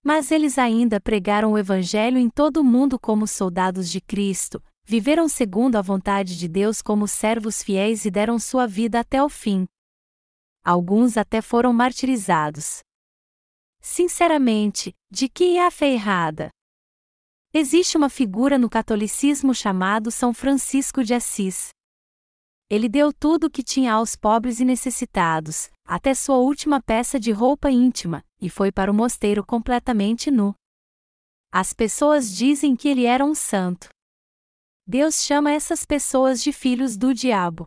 [0.06, 5.28] Mas eles ainda pregaram o Evangelho em todo o mundo como soldados de Cristo, viveram
[5.28, 9.66] segundo a vontade de Deus como servos fiéis e deram sua vida até o fim.
[10.64, 12.84] Alguns até foram martirizados.
[13.80, 16.50] Sinceramente, de que é a fé errada?
[17.52, 21.70] Existe uma figura no catolicismo chamado São Francisco de Assis.
[22.70, 27.30] Ele deu tudo o que tinha aos pobres e necessitados, até sua última peça de
[27.30, 30.54] roupa íntima, e foi para o mosteiro completamente nu.
[31.52, 33.88] As pessoas dizem que ele era um santo.
[34.86, 37.64] Deus chama essas pessoas de filhos do diabo.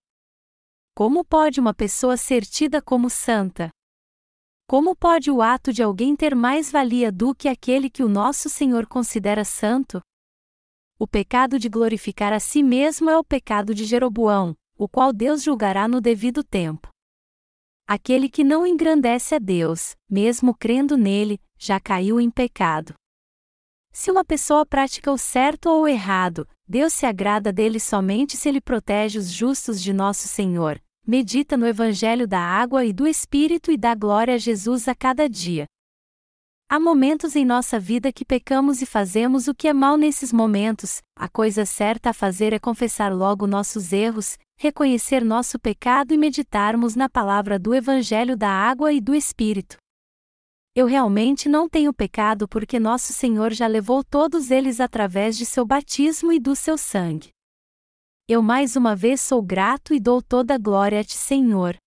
[0.93, 3.69] Como pode uma pessoa ser tida como santa?
[4.67, 8.49] Como pode o ato de alguém ter mais valia do que aquele que o nosso
[8.49, 10.01] Senhor considera santo?
[10.99, 15.41] O pecado de glorificar a si mesmo é o pecado de Jeroboão, o qual Deus
[15.41, 16.89] julgará no devido tempo.
[17.91, 22.93] Aquele que não engrandece a Deus, mesmo crendo nele, já caiu em pecado.
[23.91, 28.47] Se uma pessoa pratica o certo ou o errado, Deus se agrada dele somente se
[28.47, 33.71] ele protege os justos de nosso Senhor, medita no Evangelho da água e do Espírito
[33.71, 35.65] e dá glória a Jesus a cada dia.
[36.69, 41.01] Há momentos em nossa vida que pecamos e fazemos o que é mal nesses momentos,
[41.15, 46.93] a coisa certa a fazer é confessar logo nossos erros, reconhecer nosso pecado e meditarmos
[46.93, 49.77] na palavra do Evangelho da água e do Espírito.
[50.75, 55.65] Eu realmente não tenho pecado porque nosso Senhor já levou todos eles através de seu
[55.65, 57.29] batismo e do seu sangue.
[58.27, 61.77] Eu mais uma vez sou grato e dou toda a glória a Ti, Senhor.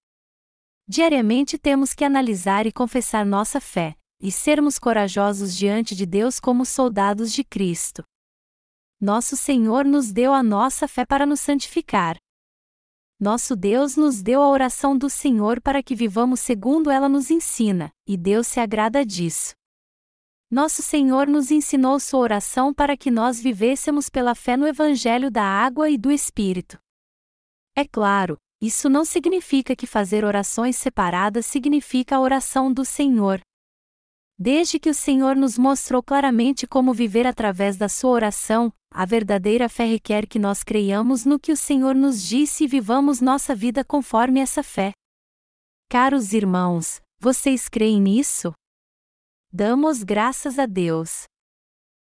[0.89, 6.65] Diariamente temos que analisar e confessar nossa fé, e sermos corajosos diante de Deus como
[6.65, 8.03] soldados de Cristo.
[8.99, 12.17] Nosso Senhor nos deu a nossa fé para nos santificar,
[13.23, 17.93] nosso Deus nos deu a oração do Senhor para que vivamos segundo ela nos ensina,
[18.05, 19.55] e Deus se agrada disso.
[20.51, 25.45] Nosso Senhor nos ensinou sua oração para que nós vivêssemos pela fé no Evangelho da
[25.45, 26.81] água e do Espírito.
[27.77, 33.41] É claro, isso não significa que fazer orações separadas significa a oração do Senhor.
[34.45, 39.69] Desde que o Senhor nos mostrou claramente como viver através da sua oração, a verdadeira
[39.69, 43.85] fé requer que nós creiamos no que o Senhor nos disse e vivamos nossa vida
[43.85, 44.95] conforme essa fé.
[45.89, 48.53] Caros irmãos, vocês creem nisso?
[49.53, 51.23] Damos graças a Deus.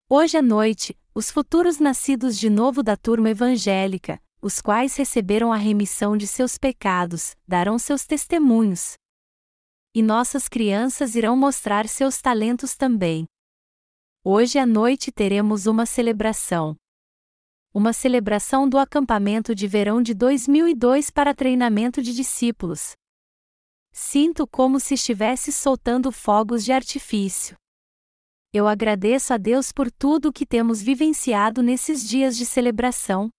[0.10, 5.58] Hoje à noite, os futuros nascidos de novo da turma evangélica, os quais receberam a
[5.58, 8.96] remissão de seus pecados, darão seus testemunhos,
[9.96, 13.26] e nossas crianças irão mostrar seus talentos também.
[14.26, 16.76] Hoje à noite teremos uma celebração.
[17.74, 22.92] Uma celebração do acampamento de verão de 2002 para treinamento de discípulos.
[23.94, 27.56] Sinto como se estivesse soltando fogos de artifício.
[28.52, 33.30] Eu agradeço a Deus por tudo o que temos vivenciado nesses dias de celebração,